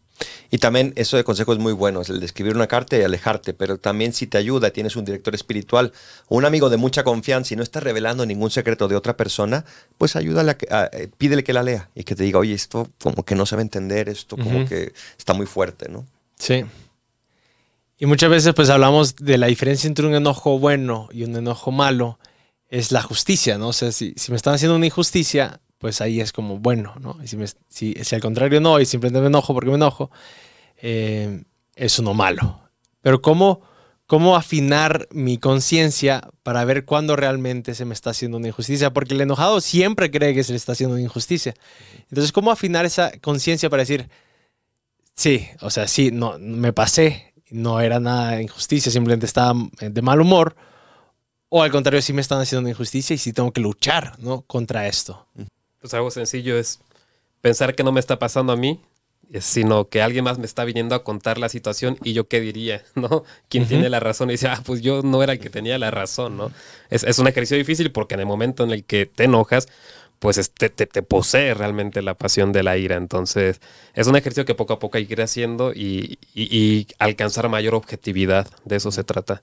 Y 0.50 0.58
también 0.58 0.92
eso 0.96 1.16
de 1.16 1.22
consejo 1.22 1.52
es 1.52 1.60
muy 1.60 1.72
bueno, 1.72 2.00
es 2.00 2.08
el 2.10 2.18
de 2.18 2.26
escribir 2.26 2.56
una 2.56 2.66
carta 2.66 2.98
y 2.98 3.02
alejarte, 3.02 3.54
pero 3.54 3.78
también 3.78 4.12
si 4.12 4.26
te 4.26 4.36
ayuda, 4.36 4.70
tienes 4.70 4.96
un 4.96 5.04
director 5.04 5.32
espiritual 5.34 5.92
o 6.26 6.36
un 6.36 6.44
amigo 6.44 6.70
de 6.70 6.76
mucha 6.76 7.04
confianza 7.04 7.54
y 7.54 7.56
no 7.56 7.62
estás 7.62 7.84
revelando 7.84 8.26
ningún 8.26 8.50
secreto 8.50 8.88
de 8.88 8.96
otra 8.96 9.16
persona, 9.16 9.64
pues 9.96 10.16
ayúdale, 10.16 10.50
a 10.50 10.56
que- 10.56 10.66
a- 10.74 10.90
eh, 10.92 11.08
pídele 11.16 11.44
que 11.44 11.52
la 11.52 11.62
lea 11.62 11.88
y 11.94 12.02
que 12.02 12.16
te 12.16 12.24
diga, 12.24 12.40
oye, 12.40 12.52
esto 12.52 12.88
como 13.00 13.22
que 13.24 13.36
no 13.36 13.46
sabe 13.46 13.62
entender, 13.62 14.08
esto 14.08 14.36
como 14.36 14.64
que 14.66 14.92
está 15.16 15.34
muy 15.34 15.46
fuerte, 15.46 15.88
¿no? 15.88 16.04
Sí. 16.36 16.64
Y 17.98 18.06
muchas 18.06 18.30
veces 18.30 18.54
pues 18.54 18.70
hablamos 18.70 19.16
de 19.16 19.38
la 19.38 19.46
diferencia 19.48 19.86
entre 19.88 20.06
un 20.06 20.14
enojo 20.14 20.58
bueno 20.58 21.08
y 21.12 21.24
un 21.24 21.34
enojo 21.36 21.70
malo, 21.70 22.18
es 22.68 22.92
la 22.92 23.02
justicia, 23.02 23.58
¿no? 23.58 23.68
O 23.68 23.72
sea, 23.72 23.92
si, 23.92 24.14
me 24.28 24.36
están 24.36 24.54
haciendo 24.54 24.76
una 24.76 24.86
injusticia, 24.86 25.60
pues 25.78 26.00
ahí 26.00 26.20
es 26.20 26.32
como 26.32 26.58
bueno, 26.58 26.94
¿no? 27.00 27.16
Y 27.22 27.28
si, 27.28 27.36
me- 27.36 27.46
si, 27.68 27.94
si 27.94 28.14
al 28.14 28.20
contrario 28.20 28.60
no, 28.60 28.80
y 28.80 28.86
simplemente 28.86 29.20
me 29.20 29.28
enojo 29.28 29.54
porque 29.54 29.70
me 29.70 29.76
enojo, 29.76 30.10
eh, 30.82 31.42
es 31.76 31.98
uno 31.98 32.14
malo. 32.14 32.60
Pero 33.00 33.22
¿cómo, 33.22 33.62
cómo 34.06 34.36
afinar 34.36 35.08
mi 35.12 35.38
conciencia 35.38 36.28
para 36.42 36.64
ver 36.64 36.84
cuándo 36.84 37.16
realmente 37.16 37.74
se 37.74 37.84
me 37.84 37.94
está 37.94 38.10
haciendo 38.10 38.36
una 38.38 38.48
injusticia? 38.48 38.92
Porque 38.92 39.14
el 39.14 39.20
enojado 39.20 39.60
siempre 39.60 40.10
cree 40.10 40.34
que 40.34 40.44
se 40.44 40.52
le 40.52 40.56
está 40.58 40.72
haciendo 40.72 40.94
una 40.94 41.02
injusticia. 41.04 41.54
Entonces, 42.10 42.32
¿cómo 42.32 42.50
afinar 42.50 42.84
esa 42.84 43.12
conciencia 43.20 43.70
para 43.70 43.82
decir, 43.82 44.08
Sí, 45.14 45.48
o 45.60 45.70
sea, 45.70 45.88
sí, 45.88 46.10
no, 46.12 46.38
me 46.38 46.72
pasé, 46.72 47.34
no 47.50 47.80
era 47.80 47.98
nada 47.98 48.40
injusticia, 48.40 48.92
simplemente 48.92 49.26
estaba 49.26 49.52
de 49.80 50.02
mal 50.02 50.20
humor. 50.20 50.54
O 51.50 51.62
al 51.62 51.70
contrario, 51.70 52.02
sí 52.02 52.12
me 52.12 52.20
están 52.20 52.40
haciendo 52.40 52.60
una 52.60 52.70
injusticia 52.70 53.14
y 53.14 53.18
sí 53.18 53.32
tengo 53.32 53.52
que 53.52 53.60
luchar, 53.60 54.18
¿no? 54.18 54.42
Contra 54.42 54.86
esto. 54.86 55.26
Pues 55.80 55.94
algo 55.94 56.10
sencillo 56.10 56.58
es 56.58 56.80
pensar 57.40 57.74
que 57.74 57.84
no 57.84 57.92
me 57.92 58.00
está 58.00 58.18
pasando 58.18 58.52
a 58.52 58.56
mí, 58.56 58.80
eh, 59.32 59.40
sino 59.40 59.88
que 59.88 60.02
alguien 60.02 60.24
más 60.24 60.38
me 60.38 60.44
está 60.44 60.64
viniendo 60.64 60.94
a 60.94 61.04
contar 61.04 61.38
la 61.38 61.48
situación 61.48 61.96
y 62.04 62.12
yo 62.12 62.28
qué 62.28 62.40
diría, 62.40 62.84
¿no? 62.94 63.24
¿Quién 63.48 63.66
tiene 63.66 63.88
la 63.88 64.00
razón? 64.00 64.28
Y 64.28 64.32
dice, 64.32 64.48
ah, 64.48 64.62
pues 64.64 64.82
yo 64.82 65.02
no 65.02 65.22
era 65.22 65.32
el 65.34 65.38
que 65.38 65.48
tenía 65.48 65.78
la 65.78 65.90
razón, 65.90 66.36
¿no? 66.36 66.50
Es, 66.90 67.04
es 67.04 67.18
un 67.18 67.28
ejercicio 67.28 67.56
difícil 67.56 67.92
porque 67.92 68.14
en 68.14 68.20
el 68.20 68.26
momento 68.26 68.64
en 68.64 68.70
el 68.70 68.84
que 68.84 69.06
te 69.06 69.24
enojas, 69.24 69.68
pues 70.18 70.36
es- 70.36 70.50
te, 70.50 70.68
te- 70.68 70.86
te 70.86 71.02
posee 71.02 71.54
realmente 71.54 72.02
la 72.02 72.12
pasión 72.14 72.52
de 72.52 72.62
la 72.62 72.76
ira. 72.76 72.96
Entonces, 72.96 73.60
es 73.94 74.06
un 74.06 74.16
ejercicio 74.16 74.44
que 74.44 74.54
poco 74.54 74.74
a 74.74 74.78
poco 74.78 74.98
hay 74.98 75.06
que 75.06 75.14
ir 75.14 75.22
haciendo 75.22 75.72
y, 75.72 76.18
y- 76.34 76.54
y 76.58 76.86
alcanzar 76.98 77.48
mayor 77.48 77.74
objetividad. 77.74 78.48
De 78.64 78.76
eso 78.76 78.90
se 78.90 79.04
trata. 79.04 79.42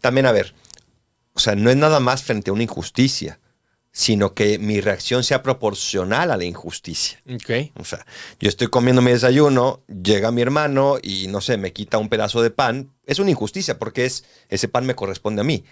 También, 0.00 0.26
a 0.26 0.32
ver, 0.32 0.54
sea, 1.42 1.54
no 1.54 1.70
es 1.70 1.76
nada 1.76 2.00
más 2.00 2.22
frente 2.22 2.50
a 2.50 2.54
una 2.54 2.62
injusticia, 2.62 3.38
sino 3.92 4.32
que 4.32 4.58
mi 4.58 4.80
reacción 4.80 5.22
sea 5.22 5.42
proporcional 5.42 6.30
a 6.30 6.36
la 6.36 6.44
injusticia. 6.44 7.20
Ok. 7.26 7.72
O 7.78 7.84
sea, 7.84 8.04
yo 8.40 8.48
estoy 8.48 8.68
comiendo 8.68 9.02
mi 9.02 9.10
desayuno, 9.10 9.82
llega 9.86 10.30
mi 10.30 10.40
hermano 10.40 10.96
y 11.02 11.26
no 11.28 11.42
sé, 11.42 11.58
me 11.58 11.74
quita 11.74 11.98
un 11.98 12.08
pedazo 12.08 12.42
de 12.42 12.50
pan. 12.50 12.90
Es 13.04 13.18
una 13.18 13.30
injusticia 13.30 13.78
porque 13.78 14.06
es, 14.06 14.24
ese 14.48 14.68
pan 14.68 14.86
me 14.86 14.94
corresponde 14.94 15.42
a 15.42 15.44
mí. 15.44 15.64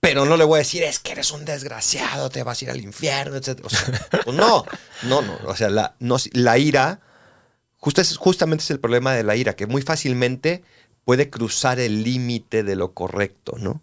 Pero 0.00 0.24
no 0.24 0.36
le 0.36 0.44
voy 0.44 0.56
a 0.56 0.58
decir, 0.58 0.82
es 0.82 0.98
que 0.98 1.12
eres 1.12 1.32
un 1.32 1.44
desgraciado, 1.44 2.30
te 2.30 2.42
vas 2.42 2.60
a 2.60 2.64
ir 2.64 2.70
al 2.70 2.80
infierno, 2.80 3.36
etc. 3.36 3.60
O 3.62 3.70
sea, 3.70 4.08
pues 4.24 4.36
no, 4.36 4.64
no, 5.02 5.22
no. 5.22 5.38
O 5.46 5.56
sea, 5.56 5.68
la, 5.68 5.96
no, 5.98 6.16
la 6.32 6.58
ira, 6.58 7.00
justamente 7.78 8.64
es 8.64 8.70
el 8.70 8.80
problema 8.80 9.12
de 9.12 9.22
la 9.22 9.36
ira, 9.36 9.54
que 9.54 9.66
muy 9.66 9.82
fácilmente 9.82 10.62
puede 11.04 11.28
cruzar 11.28 11.78
el 11.78 12.04
límite 12.04 12.62
de 12.62 12.76
lo 12.76 12.92
correcto, 12.94 13.56
¿no? 13.58 13.82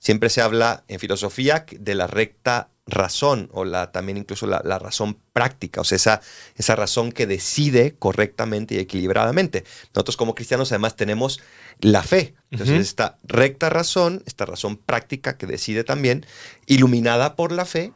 Siempre 0.00 0.30
se 0.30 0.40
habla 0.40 0.82
en 0.88 0.98
filosofía 0.98 1.64
de 1.70 1.94
la 1.94 2.08
recta 2.08 2.70
razón 2.86 3.48
o 3.52 3.64
la, 3.64 3.92
también 3.92 4.18
incluso 4.18 4.46
la, 4.46 4.60
la 4.64 4.78
razón 4.78 5.16
práctica, 5.32 5.80
o 5.80 5.84
sea, 5.84 5.96
esa, 5.96 6.20
esa 6.56 6.74
razón 6.74 7.12
que 7.12 7.26
decide 7.26 7.94
correctamente 7.98 8.74
y 8.74 8.78
equilibradamente. 8.78 9.64
Nosotros 9.94 10.16
como 10.16 10.34
cristianos 10.34 10.72
además 10.72 10.96
tenemos 10.96 11.40
la 11.80 12.02
fe. 12.02 12.34
Entonces, 12.50 12.80
esta 12.80 13.18
recta 13.22 13.70
razón, 13.70 14.22
esta 14.26 14.44
razón 14.44 14.76
práctica 14.76 15.36
que 15.36 15.46
decide 15.46 15.84
también, 15.84 16.26
iluminada 16.66 17.36
por 17.36 17.52
la 17.52 17.64
fe, 17.64 17.92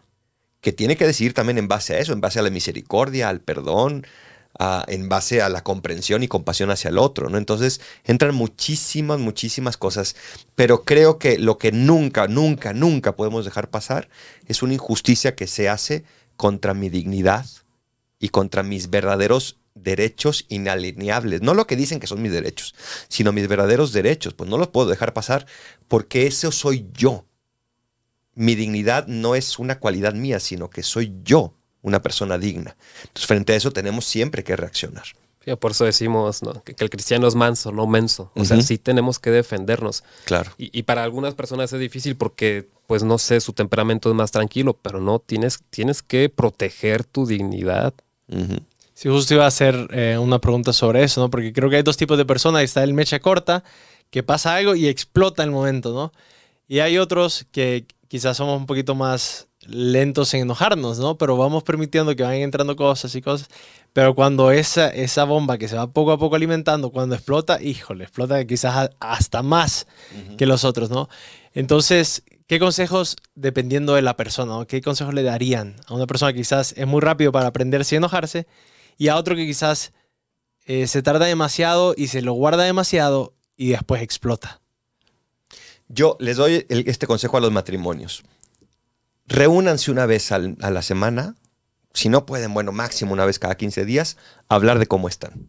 que 0.61 0.73
tiene 0.73 0.97
que 0.97 1.07
decidir 1.07 1.35
también 1.35 1.59
en 1.59 1.69
base 1.69 1.95
a 1.95 1.99
eso, 1.99 2.13
en 2.13 2.21
base 2.21 2.39
a 2.39 2.43
la 2.43 2.51
misericordia, 2.51 3.29
al 3.29 3.41
perdón, 3.41 4.07
en 4.87 5.09
base 5.09 5.43
a 5.43 5.49
la 5.49 5.65
comprensión 5.65 6.23
y 6.23 6.29
compasión 6.29 6.71
hacia 6.71 6.89
el 6.89 6.99
otro, 6.99 7.29
¿no? 7.29 7.39
Entonces 7.39 7.81
entran 8.05 8.35
muchísimas, 8.35 9.19
muchísimas 9.19 9.77
cosas, 9.77 10.15
pero 10.55 10.85
creo 10.85 11.19
que 11.19 11.39
lo 11.39 11.59
que 11.59 11.73
nunca, 11.73 12.29
nunca, 12.29 12.73
nunca 12.73 13.17
podemos 13.17 13.45
dejar 13.45 13.71
pasar 13.71 14.09
es 14.47 14.63
una 14.63 14.75
injusticia 14.75 15.35
que 15.35 15.47
se 15.47 15.69
hace 15.69 16.05
contra 16.37 16.75
mi 16.75 16.89
dignidad 16.89 17.47
y 18.21 18.29
contra 18.29 18.63
mis 18.63 18.91
verdaderos 18.91 19.59
derechos 19.75 20.47
inalineables. 20.49 21.43
No 21.43 21.55
lo 21.55 21.67
que 21.67 21.77
dicen 21.77 21.99
que 21.99 22.07
son 22.07 22.23
mis 22.23 22.33
derechos, 22.33 22.75
sino 23.09 23.33
mis 23.33 23.49
verdaderos 23.49 23.93
derechos. 23.93 24.35
Pues 24.35 24.49
no 24.49 24.57
los 24.57 24.69
puedo 24.69 24.89
dejar 24.89 25.13
pasar 25.13 25.47
porque 25.89 26.27
eso 26.27 26.53
soy 26.53 26.87
yo. 26.95 27.27
Mi 28.35 28.55
dignidad 28.55 29.07
no 29.09 29.35
es 29.35 29.59
una 29.59 29.79
cualidad 29.79 30.15
mía, 30.15 30.39
sino 30.41 30.71
que 30.71 30.83
soy 30.83 31.13
yo 31.25 31.55
una 31.85 32.03
persona 32.03 32.39
digna. 32.39 32.77
Entonces, 33.03 33.27
frente 33.27 33.53
a 33.53 33.57
eso 33.57 33.71
tenemos 33.71 34.07
siempre 34.07 34.43
que 34.43 34.57
reaccionar. 34.57 35.05
Sí, 35.45 35.55
Por 35.57 35.73
eso 35.73 35.85
decimos 35.85 36.43
¿no? 36.43 36.65
que, 36.65 36.75
que 36.75 36.83
el 36.83 36.89
cristiano 36.89 37.29
es 37.29 37.35
manso, 37.35 37.71
no 37.71 37.87
menso. 37.87 38.33
O 38.35 38.45
sea, 38.47 38.61
sí 38.63 38.79
tenemos 38.79 39.19
que 39.19 39.31
defendernos. 39.31 40.03
Claro. 40.25 40.51
Y, 40.57 40.77
y 40.77 40.85
para 40.85 41.05
algunas 41.05 41.35
personas 41.35 41.71
es 41.75 41.79
difícil 41.79 42.17
porque, 42.17 42.67
pues 42.87 43.05
no 43.05 43.19
sé, 43.19 43.41
su 43.41 43.53
temperamento 43.53 44.09
es 44.09 44.15
más 44.17 44.31
tranquilo, 44.31 44.79
pero 44.81 45.01
no, 45.01 45.19
tienes, 45.19 45.61
tienes 45.69 46.03
que 46.03 46.31
proteger 46.31 47.05
tu 47.05 47.27
dignidad. 47.27 47.93
Ujú. 48.29 48.57
Sí, 48.95 49.11
justo 49.11 49.35
iba 49.35 49.45
a 49.45 49.49
hacer 49.49 49.89
eh, 49.91 50.17
una 50.19 50.39
pregunta 50.39 50.73
sobre 50.73 51.05
eso, 51.05 51.21
¿no? 51.21 51.29
Porque 51.29 51.53
creo 51.53 51.69
que 51.69 51.77
hay 51.77 51.83
dos 51.83 51.99
tipos 51.99 52.17
de 52.17 52.25
personas. 52.25 52.63
Está 52.63 52.83
el 52.83 52.95
mecha 52.95 53.21
corta, 53.21 53.63
que 54.09 54.23
pasa 54.23 54.55
algo 54.55 54.75
y 54.75 54.89
explota 54.89 55.43
el 55.43 55.51
momento, 55.51 55.93
¿no? 55.93 56.13
Y 56.67 56.79
hay 56.79 56.97
otros 56.97 57.45
que 57.53 57.85
quizás 58.09 58.39
somos 58.39 58.57
un 58.57 58.65
poquito 58.65 58.95
más 58.95 59.49
lentos 59.69 60.33
en 60.35 60.43
enojarnos, 60.43 60.99
¿no? 60.99 61.17
Pero 61.19 61.37
vamos 61.37 61.63
permitiendo 61.63 62.15
que 62.17 62.23
vayan 62.23 62.43
entrando 62.43 62.77
cosas 62.77 63.15
y 63.15 63.23
cosas. 63.23 63.49
Pero 63.93 64.15
cuando 64.15 64.51
esa, 64.51 64.89
esa 64.89 65.25
bomba 65.25 65.57
que 65.59 65.69
se 65.69 65.77
va 65.77 65.87
poco 65.91 66.13
a 66.13 66.19
poco 66.19 66.37
alimentando, 66.37 66.91
cuando 66.91 67.15
explota, 67.15 67.63
híjole, 67.63 68.05
explota 68.05 68.45
quizás 68.45 68.91
hasta 69.01 69.43
más 69.43 69.87
que 70.37 70.47
los 70.47 70.65
otros, 70.65 70.91
¿no? 70.91 71.09
Entonces, 71.53 72.25
¿qué 72.49 72.59
consejos, 72.59 73.17
dependiendo 73.35 73.95
de 73.95 74.03
la 74.03 74.17
persona, 74.17 74.53
¿no? 74.53 74.67
qué 74.67 74.81
consejos 74.83 75.15
le 75.15 75.23
darían 75.23 75.77
a 75.87 75.95
una 75.95 76.07
persona 76.07 76.33
que 76.33 76.39
quizás 76.41 76.75
es 76.77 76.87
muy 76.87 77.01
rápido 77.01 77.31
para 77.31 77.47
aprenderse 77.47 77.95
y 77.95 77.99
enojarse 77.99 78.47
y 78.99 79.09
a 79.09 79.17
otro 79.17 79.37
que 79.37 79.47
quizás 79.47 79.93
eh, 80.67 80.87
se 80.89 81.03
tarda 81.03 81.27
demasiado 81.27 81.95
y 81.97 82.09
se 82.09 82.23
lo 82.23 82.33
guarda 82.33 82.65
demasiado 82.65 83.35
y 83.57 83.69
después 83.69 84.03
explota? 84.03 84.61
Yo 85.89 86.17
les 86.19 86.37
doy 86.37 86.67
el- 86.69 86.89
este 86.89 87.07
consejo 87.07 87.37
a 87.37 87.41
los 87.41 87.53
matrimonios. 87.53 88.25
Reúnanse 89.27 89.91
una 89.91 90.07
vez 90.07 90.33
al- 90.33 90.57
a 90.61 90.71
la 90.71 90.83
semana, 90.83 91.35
si 91.93 92.09
no 92.09 92.27
pueden, 92.27 92.53
bueno, 92.55 92.73
máximo 92.73 93.13
una 93.13 93.25
vez 93.25 93.39
cada 93.39 93.57
15 93.57 93.85
días, 93.85 94.17
hablar 94.49 94.79
de 94.79 94.87
cómo 94.87 95.09
están. 95.09 95.49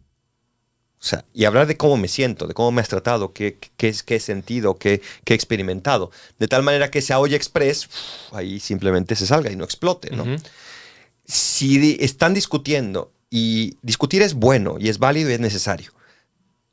O 0.98 1.04
sea, 1.08 1.24
y 1.34 1.44
hablar 1.44 1.66
de 1.66 1.76
cómo 1.76 1.96
me 1.98 2.08
siento, 2.08 2.46
de 2.46 2.54
cómo 2.54 2.72
me 2.72 2.80
has 2.80 2.88
tratado, 2.88 3.32
qué, 3.32 3.58
qué, 3.76 3.94
qué 4.04 4.16
he 4.16 4.20
sentido, 4.20 4.76
qué, 4.76 5.02
qué 5.24 5.34
he 5.34 5.36
experimentado. 5.36 6.10
De 6.38 6.48
tal 6.48 6.62
manera 6.62 6.90
que 6.90 7.00
esa 7.00 7.18
olla 7.18 7.36
express, 7.36 7.86
uf, 7.86 8.34
ahí 8.34 8.60
simplemente 8.60 9.14
se 9.14 9.26
salga 9.26 9.50
y 9.52 9.56
no 9.56 9.64
explote, 9.64 10.10
¿no? 10.16 10.24
Si 11.26 11.96
están 12.00 12.34
discutiendo 12.34 13.12
y 13.28 13.76
discutir 13.82 14.22
es 14.22 14.34
bueno 14.34 14.76
y 14.78 14.88
es 14.88 14.98
válido 14.98 15.30
y 15.30 15.34
es 15.34 15.40
necesario, 15.40 15.92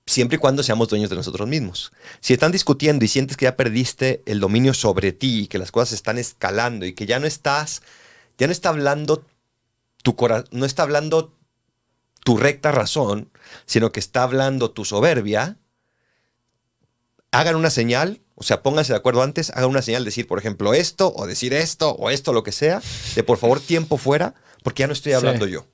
siempre 0.05 0.35
y 0.35 0.39
cuando 0.39 0.63
seamos 0.63 0.89
dueños 0.89 1.09
de 1.09 1.15
nosotros 1.15 1.47
mismos. 1.47 1.91
Si 2.19 2.33
están 2.33 2.51
discutiendo 2.51 3.05
y 3.05 3.07
sientes 3.07 3.37
que 3.37 3.45
ya 3.45 3.55
perdiste 3.55 4.21
el 4.25 4.39
dominio 4.39 4.73
sobre 4.73 5.11
ti 5.11 5.43
y 5.43 5.47
que 5.47 5.57
las 5.57 5.71
cosas 5.71 5.93
están 5.93 6.17
escalando 6.17 6.85
y 6.85 6.93
que 6.93 7.05
ya 7.05 7.19
no 7.19 7.27
estás, 7.27 7.81
ya 8.37 8.47
no 8.47 8.53
está 8.53 8.69
hablando 8.69 9.25
tu 10.03 10.15
corazón, 10.15 10.49
no 10.51 10.65
está 10.65 10.83
hablando 10.83 11.33
tu 12.23 12.37
recta 12.37 12.71
razón, 12.71 13.29
sino 13.65 13.91
que 13.91 13.99
está 13.99 14.23
hablando 14.23 14.71
tu 14.71 14.85
soberbia, 14.85 15.57
hagan 17.31 17.55
una 17.55 17.69
señal, 17.69 18.21
o 18.35 18.43
sea, 18.43 18.61
pónganse 18.61 18.93
de 18.93 18.97
acuerdo 18.97 19.21
antes, 19.21 19.49
hagan 19.51 19.69
una 19.69 19.81
señal, 19.81 20.05
decir, 20.05 20.27
por 20.27 20.39
ejemplo, 20.39 20.73
esto, 20.73 21.13
o 21.15 21.25
decir 21.27 21.53
esto, 21.53 21.91
o 21.91 22.09
esto, 22.09 22.33
lo 22.33 22.43
que 22.43 22.51
sea, 22.51 22.81
de 23.15 23.23
por 23.23 23.37
favor 23.37 23.59
tiempo 23.59 23.97
fuera, 23.97 24.35
porque 24.63 24.81
ya 24.81 24.87
no 24.87 24.93
estoy 24.93 25.13
hablando 25.13 25.45
Sí. 25.45 25.51
yo. 25.51 25.65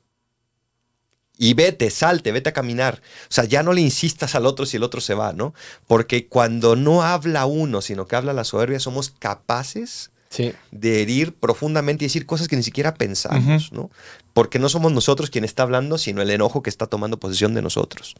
Y 1.41 1.53
vete, 1.53 1.89
salte, 1.89 2.33
vete 2.33 2.49
a 2.49 2.53
caminar. 2.53 3.01
O 3.23 3.31
sea, 3.33 3.45
ya 3.45 3.63
no 3.63 3.71
le 3.71 3.79
insistas 3.79 4.35
al 4.35 4.45
otro 4.45 4.65
si 4.65 4.75
el 4.77 4.83
otro 4.83 4.99
se 4.99 5.13
va, 5.13 5.31
¿no? 5.31 5.53
Porque 5.87 6.27
cuando 6.27 6.75
no 6.75 7.01
habla 7.01 7.45
uno, 7.45 7.81
sino 7.81 8.05
que 8.07 8.17
habla 8.17 8.33
la 8.33 8.43
soberbia, 8.43 8.79
somos 8.79 9.09
capaces 9.17 10.11
Sí. 10.29 10.53
de 10.69 11.01
herir 11.01 11.33
profundamente 11.33 12.03
y 12.05 12.07
decir 12.07 12.27
cosas 12.27 12.47
que 12.47 12.55
ni 12.55 12.61
siquiera 12.61 12.93
pensamos, 12.93 13.71
¿no? 13.71 13.89
Porque 14.33 14.59
no 14.59 14.69
somos 14.69 14.91
nosotros 14.91 15.31
quien 15.31 15.43
está 15.43 15.63
hablando, 15.63 15.97
sino 15.97 16.21
el 16.21 16.29
enojo 16.29 16.61
que 16.61 16.69
está 16.69 16.85
tomando 16.85 17.17
posesión 17.19 17.55
de 17.55 17.63
nosotros. 17.63 18.15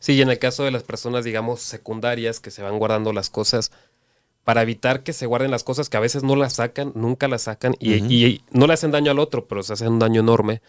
Sí, 0.00 0.14
y 0.14 0.22
en 0.22 0.30
el 0.30 0.38
caso 0.38 0.64
de 0.64 0.70
las 0.72 0.82
personas, 0.82 1.24
digamos, 1.24 1.60
secundarias 1.60 2.40
que 2.40 2.50
se 2.50 2.62
van 2.62 2.78
guardando 2.78 3.12
las 3.12 3.30
cosas, 3.30 3.70
para 4.42 4.62
evitar 4.62 5.02
que 5.02 5.12
se 5.12 5.26
guarden 5.26 5.50
las 5.50 5.64
cosas 5.64 5.88
que 5.88 5.96
a 5.96 6.00
veces 6.00 6.22
no 6.22 6.34
las 6.34 6.54
sacan, 6.54 6.92
nunca 6.94 7.28
las 7.28 7.42
sacan 7.42 7.74
y, 7.78 7.94
y 7.94 8.42
no 8.50 8.66
le 8.66 8.72
hacen 8.74 8.90
daño 8.90 9.10
al 9.10 9.18
otro, 9.18 9.46
pero 9.46 9.62
se 9.62 9.74
hacen 9.74 9.88
un 9.88 9.98
daño 9.98 10.20
enorme. 10.22 10.60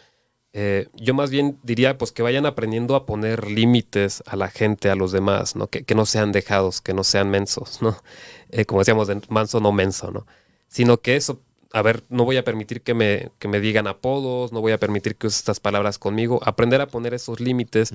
Eh, 0.53 0.87
yo 0.95 1.13
más 1.13 1.29
bien 1.29 1.59
diría 1.63 1.97
pues 1.97 2.11
que 2.11 2.23
vayan 2.23 2.45
aprendiendo 2.45 2.95
a 2.95 3.05
poner 3.05 3.49
límites 3.49 4.23
a 4.25 4.35
la 4.35 4.49
gente, 4.49 4.89
a 4.89 4.95
los 4.95 5.11
demás, 5.11 5.55
¿no? 5.55 5.67
Que, 5.67 5.83
que 5.83 5.93
no 5.95 6.05
sean 6.05 6.31
dejados, 6.31 6.81
que 6.81 6.93
no 6.93 7.03
sean 7.03 7.29
mensos, 7.29 7.81
¿no? 7.81 7.97
Eh, 8.49 8.63
como 8.65 8.79
decíamos, 8.79 9.09
de 9.09 9.19
manso 9.27 9.59
no 9.59 9.73
menso, 9.73 10.09
¿no? 10.09 10.25
Sino 10.69 11.01
que 11.01 11.17
eso, 11.17 11.41
a 11.73 11.81
ver, 11.81 12.05
no 12.07 12.23
voy 12.23 12.37
a 12.37 12.45
permitir 12.45 12.81
que 12.81 12.93
me, 12.93 13.29
que 13.39 13.49
me 13.49 13.59
digan 13.59 13.85
apodos, 13.87 14.53
no 14.53 14.61
voy 14.61 14.71
a 14.71 14.77
permitir 14.79 15.17
que 15.17 15.27
uses 15.27 15.39
estas 15.39 15.59
palabras 15.59 15.99
conmigo, 15.99 16.39
aprender 16.45 16.79
a 16.79 16.87
poner 16.87 17.13
esos 17.13 17.41
límites 17.41 17.91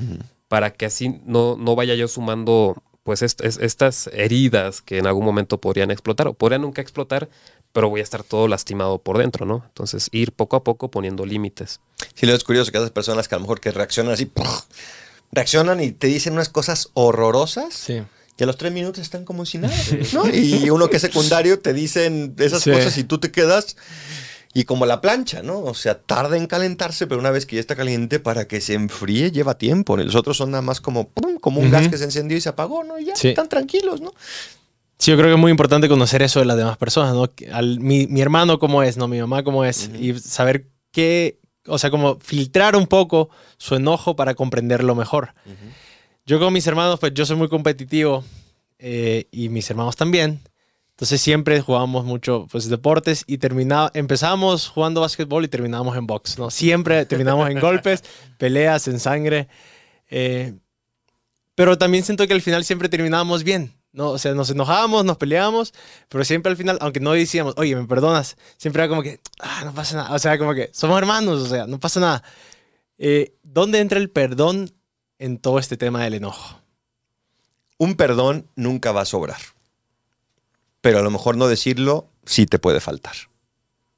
para 0.49 0.75
que 0.75 0.85
así 0.85 1.21
no, 1.25 1.57
no 1.57 1.75
vaya 1.75 1.95
yo 1.95 2.07
sumando 2.07 2.75
pues 3.03 3.23
est- 3.23 3.41
es- 3.43 3.57
estas 3.59 4.09
heridas 4.13 4.83
que 4.83 4.99
en 4.99 5.07
algún 5.07 5.25
momento 5.25 5.59
podrían 5.59 5.91
explotar 5.91 6.29
o 6.29 6.35
podrían 6.35 6.61
nunca 6.63 6.83
explotar, 6.83 7.31
pero 7.73 7.89
voy 7.89 8.01
a 8.01 8.03
estar 8.03 8.23
todo 8.23 8.49
lastimado 8.49 8.99
por 8.99 9.19
dentro, 9.19 9.47
¿no? 9.47 9.63
Entonces 9.67 10.09
ir 10.13 10.33
poco 10.33 10.57
a 10.57 10.65
poco 10.65 10.91
poniendo 10.91 11.25
límites. 11.27 11.81
Sí, 12.15 12.27
lo 12.27 12.35
es 12.35 12.45
curioso 12.45 12.71
que 12.73 12.79
esas 12.79 12.91
personas 12.91 13.29
que 13.29 13.35
a 13.35 13.39
lo 13.39 13.43
mejor 13.43 13.61
que 13.61 13.71
reaccionan 13.71 14.13
así, 14.13 14.31
reaccionan 15.33 15.81
y 15.83 15.93
te 15.93 16.07
dicen 16.09 16.35
unas 16.35 16.49
cosas 16.49 16.89
horrorosas. 16.95 17.73
Sí. 17.75 18.03
Y 18.39 18.43
a 18.43 18.47
los 18.47 18.57
tres 18.57 18.73
minutos 18.73 19.01
están 19.03 19.25
como 19.25 19.45
si 19.47 19.59
nada, 19.59 19.75
¿no? 20.13 20.27
Y 20.29 20.69
uno 20.71 20.89
que 20.89 20.97
es 20.97 21.03
secundario 21.03 21.61
te 21.61 21.73
dicen 21.73 22.35
esas 22.39 22.63
Sí. 22.63 22.71
cosas 22.73 22.97
y 22.99 23.05
tú 23.05 23.19
te 23.19 23.31
quedas 23.31 23.77
y 24.55 24.65
como 24.65 24.85
la 24.85 25.01
plancha, 25.01 25.43
¿no? 25.43 25.61
O 25.61 25.75
sea, 25.75 25.99
tarda 26.01 26.37
en 26.37 26.47
calentarse, 26.47 27.07
pero 27.07 27.21
una 27.21 27.31
vez 27.31 27.47
que 27.47 27.57
ya 27.57 27.61
está 27.61 27.77
caliente 27.77 28.21
para 28.21 28.47
que 28.49 28.61
se 28.61 28.75
enfríe 28.75 29.31
lleva 29.31 29.57
tiempo. 29.57 29.99
Y 29.99 30.05
los 30.05 30.15
otros 30.15 30.37
son 30.37 30.51
nada 30.51 30.63
más 30.63 30.81
como, 30.81 31.09
¡pum! 31.09 31.39
como 31.39 31.61
un 31.61 31.71
gas 31.71 31.89
que 31.89 31.97
se 31.99 32.05
encendió 32.05 32.37
y 32.37 32.41
se 32.41 32.49
apagó, 32.49 32.85
¿no? 32.85 32.99
Y 32.99 33.07
ya 33.07 33.17
Sí. 33.17 33.29
están 33.29 33.49
tranquilos, 33.49 34.01
¿no? 34.01 34.13
Sí, 35.03 35.11
yo 35.11 35.17
creo 35.17 35.31
que 35.31 35.35
es 35.35 35.41
muy 35.41 35.51
importante 35.51 35.89
conocer 35.89 36.23
eso 36.23 36.39
de 36.39 36.47
las 36.47 36.57
demás 36.57 36.77
personas, 36.77 37.13
¿no? 37.13 37.29
Al- 37.53 37.81
mi, 37.81 38.07
mi 38.07 38.21
hermano 38.21 38.61
cómo 38.61 38.85
es, 38.85 38.97
¿no? 38.97 39.09
Mi 39.09 39.19
mamá 39.19 39.43
cómo 39.43 39.65
es. 39.65 39.89
Ujú. 39.93 40.01
Y 40.01 40.19
saber 40.21 40.69
qué, 40.93 41.41
o 41.67 41.77
sea, 41.77 41.91
como 41.91 42.21
filtrar 42.21 42.77
un 42.77 42.87
poco 42.87 43.29
su 43.59 43.75
enojo 43.75 44.15
para 44.15 44.37
comprenderlo 44.37 44.95
mejor. 44.95 45.35
Yo 46.25 46.39
con 46.39 46.53
mis 46.53 46.65
hermanos, 46.69 47.01
pues 47.01 47.13
yo 47.15 47.27
soy 47.27 47.35
muy 47.37 47.49
competitivo 47.49 48.23
eh, 48.79 49.27
y 49.33 49.49
mis 49.49 49.69
hermanos 49.69 49.97
también. 49.97 50.39
Entonces 50.91 51.21
siempre 51.21 51.61
jugábamos 51.61 52.05
mucho 52.05 52.47
pues, 52.53 52.69
deportes 52.69 53.25
y 53.27 53.39
terminaba, 53.39 53.91
empezábamos 53.95 54.69
jugando 54.69 55.01
básquetbol 55.01 55.45
y 55.45 55.49
terminábamos 55.49 55.97
en 55.97 56.07
box, 56.07 56.39
¿no? 56.39 56.49
Siempre 56.49 57.07
terminamos 57.07 57.51
en 57.51 57.59
golpes, 57.59 58.05
peleas, 58.39 58.87
en 58.87 59.01
sangre. 59.01 59.49
eh, 60.11 60.55
pero 61.57 61.77
también 61.77 62.05
siento 62.05 62.25
que 62.29 62.35
al 62.35 62.41
final 62.43 62.65
siempre 62.65 62.89
terminábamos 62.89 63.43
bien, 63.43 63.73
¿no? 63.93 64.11
O 64.11 64.19
sea, 64.19 64.35
nos 64.35 64.51
enojábamos, 64.51 65.05
nos 65.05 65.17
peleábamos, 65.19 65.73
pero 66.09 66.25
siempre 66.25 66.51
al 66.51 66.57
final, 66.57 66.79
aunque 66.81 67.01
no 67.01 67.13
decíamos, 67.13 67.55
oye, 67.57 67.77
¿me 67.77 67.87
perdonas? 67.87 68.37
Siempre 68.57 68.83
era 68.83 68.89
como 68.89 69.03
que, 69.03 69.21
ah, 69.41 69.63
no 69.65 69.73
pasa 69.75 69.97
nada. 69.97 70.15
O 70.15 70.19
sea, 70.19 70.39
como 70.39 70.55
que 70.55 70.71
somos 70.73 70.99
hermanos, 70.99 71.43
o 71.43 71.47
sea, 71.47 71.67
no 71.67 71.79
pasa 71.79 72.01
nada. 72.01 72.23
Eh, 72.99 73.35
¿Dónde 73.43 73.81
entra 73.81 73.99
el 73.99 74.11
perdón 74.11 74.73
en 75.19 75.39
todo 75.39 75.59
este 75.59 75.77
tema 75.77 76.03
del 76.05 76.15
enojo? 76.15 76.61
Un 77.79 77.95
perdón 77.97 78.49
nunca 78.55 78.93
va 78.93 79.03
a 79.03 79.07
sobrar. 79.07 79.41
Pero 80.81 80.99
a 80.99 81.03
lo 81.03 81.11
mejor 81.11 81.37
no 81.37 81.47
decirlo 81.49 82.09
sí 82.25 82.47
te 82.47 82.59
puede 82.59 82.81
faltar. 82.81 83.15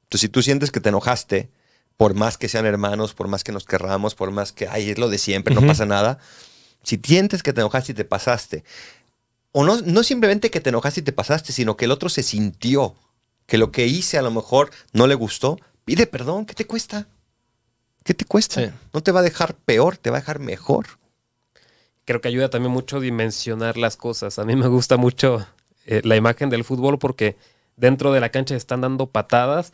Entonces, 0.03 0.21
si 0.21 0.29
tú 0.29 0.41
sientes 0.41 0.71
que 0.71 0.79
te 0.79 0.89
enojaste, 0.89 1.49
por 1.97 2.13
más 2.13 2.37
que 2.37 2.49
sean 2.49 2.65
hermanos, 2.65 3.13
por 3.13 3.27
más 3.27 3.43
que 3.43 3.51
nos 3.51 3.65
querramos, 3.65 4.15
por 4.15 4.31
más 4.31 4.51
que, 4.51 4.67
ay, 4.67 4.89
es 4.89 4.97
lo 4.97 5.09
de 5.09 5.17
siempre, 5.17 5.53
no 5.53 5.61
Ujú. 5.61 5.69
pasa 5.69 5.85
nada. 5.85 6.19
Si 6.83 6.99
sientes 7.03 7.41
que 7.41 7.53
te 7.53 7.61
enojaste 7.61 7.93
y 7.93 7.95
te 7.95 8.05
pasaste, 8.05 8.63
o 9.57 9.63
no, 9.63 9.79
no 9.81 10.03
simplemente 10.03 10.51
que 10.51 10.59
te 10.59 10.67
enojaste 10.67 10.99
y 10.99 11.03
te 11.03 11.13
pasaste, 11.13 11.53
sino 11.53 11.77
que 11.77 11.85
el 11.85 11.91
otro 11.91 12.09
se 12.09 12.23
sintió, 12.23 12.93
que 13.45 13.57
lo 13.57 13.71
que 13.71 13.87
hice 13.87 14.17
a 14.17 14.21
lo 14.21 14.29
mejor 14.29 14.69
no 14.91 15.07
le 15.07 15.15
gustó, 15.15 15.57
pide 15.85 16.07
perdón, 16.07 16.45
¿qué 16.45 16.53
te 16.53 16.67
cuesta? 16.67 17.07
¿Qué 18.03 18.13
te 18.13 18.25
cuesta? 18.25 18.59
Sí. 18.59 18.69
No 18.93 19.01
te 19.01 19.13
va 19.13 19.21
a 19.21 19.23
dejar 19.23 19.55
peor, 19.55 19.95
te 19.95 20.09
va 20.09 20.17
a 20.17 20.19
dejar 20.19 20.39
mejor. 20.39 20.87
Creo 22.03 22.19
que 22.19 22.27
ayuda 22.27 22.49
también 22.49 22.73
mucho 22.73 22.99
dimensionar 22.99 23.77
las 23.77 23.95
cosas. 23.95 24.39
A 24.39 24.43
mí 24.43 24.57
me 24.57 24.67
gusta 24.67 24.97
mucho 24.97 25.47
eh, 25.85 26.01
la 26.03 26.17
imagen 26.17 26.49
del 26.49 26.65
fútbol 26.65 26.99
porque 26.99 27.37
dentro 27.77 28.11
de 28.11 28.19
la 28.19 28.31
cancha 28.31 28.55
se 28.55 28.57
están 28.57 28.81
dando 28.81 29.05
patadas, 29.05 29.71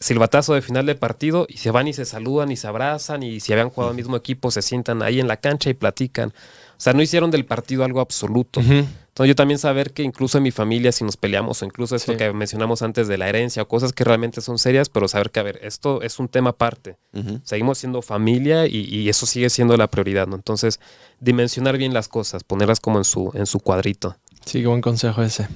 silbatazo 0.00 0.52
de 0.52 0.60
final 0.60 0.84
de 0.84 0.96
partido 0.96 1.46
y 1.48 1.56
se 1.56 1.70
van 1.70 1.88
y 1.88 1.94
se 1.94 2.04
saludan 2.04 2.50
y 2.52 2.58
se 2.58 2.66
abrazan 2.66 3.22
y 3.22 3.40
si 3.40 3.54
habían 3.54 3.70
jugado 3.70 3.88
al 3.88 3.96
mismo 3.96 4.16
equipo 4.18 4.50
se 4.50 4.60
sientan 4.60 5.02
ahí 5.02 5.18
en 5.18 5.28
la 5.28 5.38
cancha 5.38 5.70
y 5.70 5.74
platican. 5.74 6.34
O 6.78 6.80
sea, 6.80 6.92
no 6.92 7.02
hicieron 7.02 7.30
del 7.32 7.44
partido 7.44 7.82
algo 7.84 8.00
absoluto. 8.00 8.60
Entonces 8.60 9.26
yo 9.26 9.34
también 9.34 9.58
saber 9.58 9.92
que 9.92 10.04
incluso 10.04 10.38
en 10.38 10.44
mi 10.44 10.52
familia 10.52 10.92
si 10.92 11.02
nos 11.02 11.16
peleamos 11.16 11.60
o 11.60 11.64
incluso 11.64 11.96
esto 11.96 12.12
Sí. 12.12 12.18
que 12.18 12.32
mencionamos 12.32 12.82
antes 12.82 13.08
de 13.08 13.18
la 13.18 13.28
herencia 13.28 13.62
o 13.64 13.66
cosas 13.68 13.92
que 13.92 14.04
realmente 14.04 14.40
son 14.40 14.58
serias, 14.60 14.88
pero 14.88 15.08
saber 15.08 15.30
que, 15.32 15.40
a 15.40 15.42
ver, 15.42 15.58
esto 15.64 16.02
es 16.02 16.20
un 16.20 16.28
tema 16.28 16.50
aparte. 16.50 16.96
Seguimos 17.42 17.78
siendo 17.78 18.00
familia 18.00 18.66
y, 18.68 18.76
y 18.94 19.08
eso 19.08 19.26
sigue 19.26 19.50
siendo 19.50 19.76
la 19.76 19.88
prioridad, 19.88 20.28
¿no? 20.28 20.36
Entonces, 20.36 20.78
dimensionar 21.18 21.76
bien 21.78 21.92
las 21.92 22.06
cosas, 22.06 22.44
ponerlas 22.44 22.78
como 22.78 22.98
en 22.98 23.04
su, 23.04 23.32
en 23.34 23.46
su 23.46 23.58
cuadrito. 23.58 24.16
Sí, 24.46 24.60
qué 24.60 24.68
buen 24.68 24.80
consejo 24.80 25.20
ese. 25.22 25.48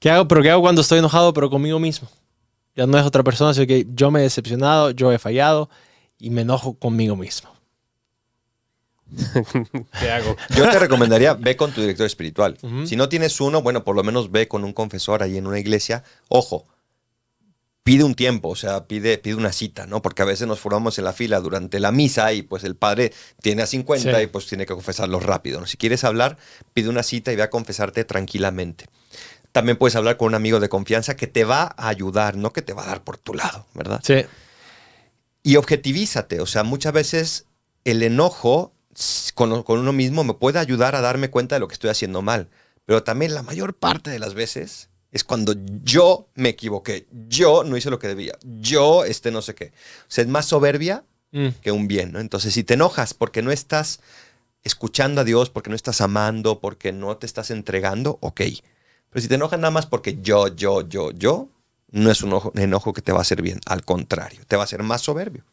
¿Qué 0.00 0.10
hago? 0.10 0.26
Pero 0.26 0.42
¿qué 0.42 0.50
hago 0.50 0.62
cuando 0.62 0.80
estoy 0.80 0.98
enojado, 0.98 1.32
pero 1.32 1.48
conmigo 1.48 1.78
mismo? 1.78 2.08
Ya 2.74 2.86
no 2.88 2.98
es 2.98 3.06
otra 3.06 3.22
persona, 3.22 3.54
sino 3.54 3.66
que 3.68 3.86
yo 3.94 4.10
me 4.10 4.18
he 4.18 4.22
decepcionado, 4.24 4.90
yo 4.90 5.12
he 5.12 5.18
fallado 5.20 5.70
y 6.18 6.30
me 6.30 6.40
enojo 6.42 6.74
conmigo 6.74 7.14
mismo. 7.14 7.50
¿Qué 10.00 10.10
hago? 10.10 10.36
Yo 10.56 10.68
te 10.70 10.78
recomendaría, 10.78 11.34
ve 11.34 11.56
con 11.56 11.72
tu 11.72 11.80
director 11.80 12.06
espiritual. 12.06 12.56
Si 12.86 12.96
no 12.96 13.08
tienes 13.08 13.40
uno, 13.40 13.62
bueno, 13.62 13.84
por 13.84 13.96
lo 13.96 14.02
menos 14.02 14.30
ve 14.30 14.48
con 14.48 14.64
un 14.64 14.72
confesor 14.72 15.22
ahí 15.22 15.36
en 15.38 15.46
una 15.46 15.58
iglesia. 15.58 16.04
Ojo, 16.28 16.66
pide 17.82 18.04
un 18.04 18.14
tiempo, 18.14 18.48
o 18.50 18.56
sea, 18.56 18.84
pide, 18.86 19.18
pide 19.18 19.34
una 19.34 19.52
cita, 19.52 19.86
¿no? 19.86 20.02
Porque 20.02 20.22
a 20.22 20.26
veces 20.26 20.46
nos 20.46 20.60
formamos 20.60 20.98
en 20.98 21.04
la 21.04 21.12
fila 21.12 21.40
durante 21.40 21.80
la 21.80 21.92
misa 21.92 22.32
y 22.32 22.42
pues 22.42 22.62
el 22.64 22.76
padre 22.76 23.12
tiene 23.42 23.62
a 23.62 23.66
50 23.66 24.16
Sí. 24.18 24.22
y 24.22 24.26
pues 24.26 24.46
tiene 24.46 24.66
que 24.66 24.74
confesarlo 24.74 25.18
rápido. 25.18 25.60
¿no? 25.60 25.66
Si 25.66 25.76
quieres 25.76 26.04
hablar, 26.04 26.36
pide 26.74 26.88
una 26.88 27.02
cita 27.02 27.32
y 27.32 27.36
ve 27.36 27.42
a 27.42 27.50
confesarte 27.50 28.04
tranquilamente. 28.04 28.86
También 29.52 29.76
puedes 29.76 29.96
hablar 29.96 30.16
con 30.16 30.28
un 30.28 30.34
amigo 30.36 30.60
de 30.60 30.68
confianza 30.68 31.16
que 31.16 31.26
te 31.26 31.44
va 31.44 31.74
a 31.76 31.88
ayudar, 31.88 32.36
no 32.36 32.52
que 32.52 32.62
te 32.62 32.72
va 32.72 32.84
a 32.84 32.86
dar 32.86 33.02
por 33.02 33.18
tu 33.18 33.34
lado, 33.34 33.66
¿verdad? 33.74 34.00
Sí. 34.04 34.24
Y 35.42 35.56
objetivízate, 35.56 36.40
o 36.40 36.46
sea, 36.46 36.62
muchas 36.62 36.92
veces 36.92 37.46
el 37.84 38.02
enojo 38.02 38.72
con, 39.34 39.62
con 39.62 39.78
uno 39.78 39.92
mismo 39.92 40.24
me 40.24 40.34
puede 40.34 40.58
ayudar 40.58 40.94
a 40.94 41.00
darme 41.00 41.30
cuenta 41.30 41.56
de 41.56 41.60
lo 41.60 41.68
que 41.68 41.74
estoy 41.74 41.90
haciendo 41.90 42.22
mal, 42.22 42.48
pero 42.86 43.02
también 43.02 43.34
la 43.34 43.42
mayor 43.42 43.74
parte 43.74 44.10
de 44.10 44.18
las 44.18 44.34
veces 44.34 44.88
es 45.12 45.24
cuando 45.24 45.54
yo 45.82 46.28
me 46.34 46.50
equivoqué, 46.50 47.06
yo 47.28 47.64
no 47.64 47.76
hice 47.76 47.90
lo 47.90 47.98
que 47.98 48.08
debía, 48.08 48.36
yo 48.42 49.04
este 49.04 49.30
no 49.30 49.42
sé 49.42 49.54
qué. 49.54 49.66
O 49.66 50.04
sea, 50.08 50.22
es 50.22 50.28
más 50.30 50.46
soberbia 50.46 51.04
Mm. 51.32 51.48
que 51.62 51.70
un 51.70 51.86
bien, 51.86 52.10
¿no? 52.10 52.18
Entonces, 52.18 52.52
si 52.52 52.64
te 52.64 52.74
enojas 52.74 53.14
porque 53.14 53.40
no 53.40 53.52
estás 53.52 54.00
escuchando 54.64 55.20
a 55.20 55.24
Dios, 55.24 55.48
porque 55.48 55.70
no 55.70 55.76
estás 55.76 56.00
amando, 56.00 56.58
porque 56.60 56.90
no 56.92 57.16
te 57.16 57.26
estás 57.26 57.52
entregando, 57.52 58.18
ok. 58.20 58.40
Pero 59.10 59.22
si 59.22 59.28
te 59.28 59.36
enojas 59.36 59.60
nada 59.60 59.70
más 59.70 59.86
porque 59.86 60.18
yo, 60.20 60.48
yo, 60.48 60.86
yo, 60.88 61.12
yo, 61.12 61.48
no 61.92 62.10
es 62.10 62.22
un 62.22 62.32
ojo- 62.32 62.52
enojo 62.56 62.92
que 62.92 63.00
te 63.02 63.12
va 63.12 63.18
a 63.18 63.22
hacer 63.22 63.42
bien. 63.42 63.60
Al 63.66 63.84
contrario, 63.84 64.40
te 64.48 64.56
va 64.56 64.62
a 64.62 64.64
hacer 64.64 64.82
más 64.82 65.02
soberbio. 65.02 65.44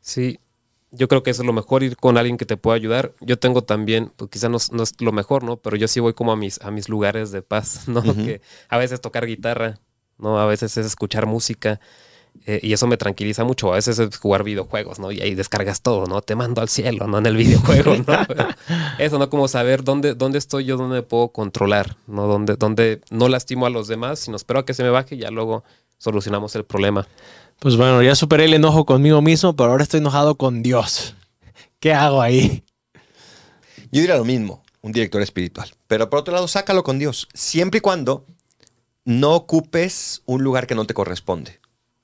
Sí, 0.00 0.38
yo 0.92 1.08
creo 1.08 1.22
que 1.22 1.30
eso 1.30 1.42
es 1.42 1.46
lo 1.46 1.52
mejor, 1.52 1.82
ir 1.82 1.96
con 1.96 2.18
alguien 2.18 2.36
que 2.36 2.46
te 2.46 2.56
pueda 2.56 2.76
ayudar. 2.76 3.12
Yo 3.20 3.38
tengo 3.38 3.62
también, 3.62 4.12
pues 4.16 4.30
quizás 4.30 4.50
no, 4.50 4.56
es- 4.56 4.72
no 4.72 4.82
es 4.82 5.00
lo 5.00 5.12
mejor, 5.12 5.44
¿no? 5.44 5.56
Pero 5.56 5.76
yo 5.76 5.86
sí 5.88 6.00
voy 6.00 6.14
como 6.14 6.32
a 6.32 6.36
mis, 6.36 6.60
a 6.62 6.70
mis 6.70 6.88
lugares 6.88 7.30
de 7.30 7.42
paz, 7.42 7.84
¿no? 7.88 8.02
Que 8.02 8.40
a 8.68 8.78
veces 8.78 9.00
tocar 9.00 9.26
guitarra, 9.26 9.78
¿no? 10.18 10.38
A 10.40 10.46
veces 10.46 10.76
es 10.76 10.86
escuchar 10.86 11.26
música. 11.26 11.80
eh, 12.46 12.60
y 12.62 12.72
eso 12.72 12.86
me 12.86 12.96
tranquiliza 12.96 13.42
mucho. 13.44 13.72
A 13.72 13.76
veces 13.76 13.98
es 13.98 14.16
jugar 14.16 14.44
videojuegos, 14.44 14.98
¿no? 15.00 15.10
Y 15.12 15.20
ahí 15.20 15.34
descargas 15.34 15.82
todo, 15.82 16.06
¿no? 16.06 16.22
Te 16.22 16.36
mando 16.36 16.60
al 16.60 16.68
cielo, 16.68 17.06
¿no? 17.08 17.18
En 17.18 17.26
el 17.26 17.36
videojuego, 17.36 17.96
¿no? 17.96 18.04
Eso, 18.98 19.18
¿no? 19.18 19.28
Como 19.28 19.48
saber 19.48 19.82
dónde, 19.84 20.14
dónde 20.14 20.38
estoy 20.38 20.64
yo, 20.64 20.76
dónde 20.76 20.94
me 20.96 21.02
puedo 21.02 21.28
controlar, 21.30 21.96
¿no? 22.06 22.26
Dónde, 22.28 22.54
dónde 22.56 23.00
no 23.10 23.28
lastimo 23.28 23.66
a 23.66 23.70
los 23.70 23.88
demás, 23.88 24.20
sino 24.20 24.36
espero 24.36 24.60
a 24.60 24.64
que 24.64 24.74
se 24.74 24.82
me 24.84 24.90
baje 24.90 25.16
y 25.16 25.18
ya 25.18 25.30
luego 25.30 25.64
solucionamos 25.98 26.54
el 26.54 26.64
problema. 26.64 27.06
Pues 27.60 27.76
bueno, 27.76 28.02
ya 28.02 28.14
superé 28.14 28.46
el 28.46 28.54
enojo 28.54 28.84
conmigo 28.86 29.20
mismo, 29.22 29.54
pero 29.54 29.70
ahora 29.70 29.82
estoy 29.82 29.98
enojado 30.00 30.34
con 30.36 30.62
Dios. 30.62 31.14
¿Qué 31.78 31.92
hago 31.92 32.20
ahí? 32.22 32.64
Yo 33.92 34.00
diría 34.00 34.16
lo 34.16 34.24
mismo, 34.24 34.62
un 34.80 34.92
director 34.92 35.20
espiritual. 35.22 35.70
Pero 35.86 36.08
por 36.08 36.20
otro 36.20 36.32
lado, 36.34 36.48
sácalo 36.48 36.82
con 36.82 36.98
Dios. 36.98 37.28
Siempre 37.34 37.78
y 37.78 37.80
cuando 37.80 38.24
no 39.04 39.32
ocupes 39.34 40.22
un 40.26 40.42
lugar 40.42 40.66
que 40.66 40.74
no 40.74 40.86
te 40.86 40.94
corresponde. 40.94 41.60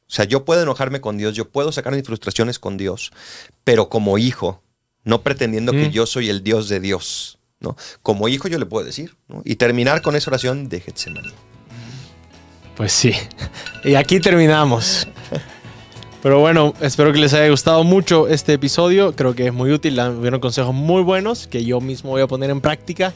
O 0.08 0.12
sea, 0.12 0.24
yo 0.24 0.44
puedo 0.44 0.62
enojarme 0.62 1.00
con 1.00 1.16
Dios, 1.16 1.34
yo 1.34 1.48
puedo 1.48 1.72
sacar 1.72 1.94
mis 1.94 2.04
frustraciones 2.04 2.58
con 2.58 2.76
Dios, 2.76 3.10
pero 3.64 3.88
como 3.88 4.18
hijo, 4.18 4.62
no 5.04 5.22
pretendiendo 5.22 5.72
que 5.72 5.88
Mm. 5.88 5.90
yo 5.90 6.06
soy 6.06 6.28
el 6.28 6.42
Dios 6.44 6.68
de 6.68 6.80
Dios. 6.80 7.38
¿no? 7.60 7.76
Como 8.02 8.28
hijo 8.28 8.48
yo 8.48 8.58
le 8.58 8.66
puedo 8.66 8.84
decir. 8.84 9.16
¿no? 9.28 9.40
Y 9.44 9.56
terminar 9.56 10.02
con 10.02 10.16
esa 10.16 10.30
oración 10.30 10.68
de 10.68 10.80
Getsemaní. 10.80 11.32
Pues 12.76 12.92
sí. 12.92 13.12
Y 13.84 13.94
aquí 13.94 14.20
terminamos. 14.20 15.08
Pero 16.26 16.40
bueno, 16.40 16.74
espero 16.80 17.12
que 17.12 17.20
les 17.20 17.32
haya 17.34 17.48
gustado 17.50 17.84
mucho 17.84 18.26
este 18.26 18.54
episodio. 18.54 19.14
Creo 19.14 19.36
que 19.36 19.46
es 19.46 19.52
muy 19.52 19.70
útil. 19.70 19.96
Hubieron 20.00 20.40
consejos 20.40 20.74
muy 20.74 21.04
buenos 21.04 21.46
que 21.46 21.64
yo 21.64 21.80
mismo 21.80 22.10
voy 22.10 22.20
a 22.20 22.26
poner 22.26 22.50
en 22.50 22.60
práctica. 22.60 23.12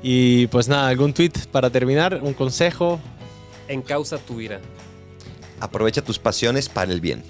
Y 0.00 0.46
pues 0.46 0.68
nada, 0.68 0.86
algún 0.86 1.12
tweet 1.12 1.32
para 1.50 1.70
terminar, 1.70 2.20
un 2.22 2.32
consejo. 2.32 3.00
Encausa 3.66 4.18
tu 4.18 4.40
ira. 4.40 4.60
Aprovecha 5.58 6.02
tus 6.02 6.20
pasiones 6.20 6.68
para 6.68 6.92
el 6.92 7.00
bien. 7.00 7.24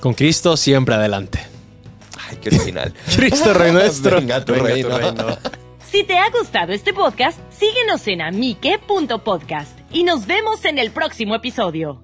Con 0.00 0.14
Cristo 0.14 0.56
siempre 0.56 0.94
adelante. 0.94 1.40
Ay, 2.30 2.38
qué 2.40 2.48
original. 2.48 2.94
Cristo 3.16 3.52
Rey 3.52 3.70
nuestro. 3.70 4.16
Venga 4.16 4.42
tu 4.42 4.54
Venga 4.54 4.64
tu 4.64 4.72
reino. 4.72 4.96
reino. 4.96 5.38
Si 5.92 6.04
te 6.04 6.16
ha 6.16 6.30
gustado 6.30 6.72
este 6.72 6.94
podcast, 6.94 7.38
síguenos 7.52 8.08
en 8.08 8.22
amique.podcast 8.22 9.78
y 9.92 10.04
nos 10.04 10.26
vemos 10.26 10.64
en 10.64 10.78
el 10.78 10.90
próximo 10.90 11.34
episodio. 11.34 12.00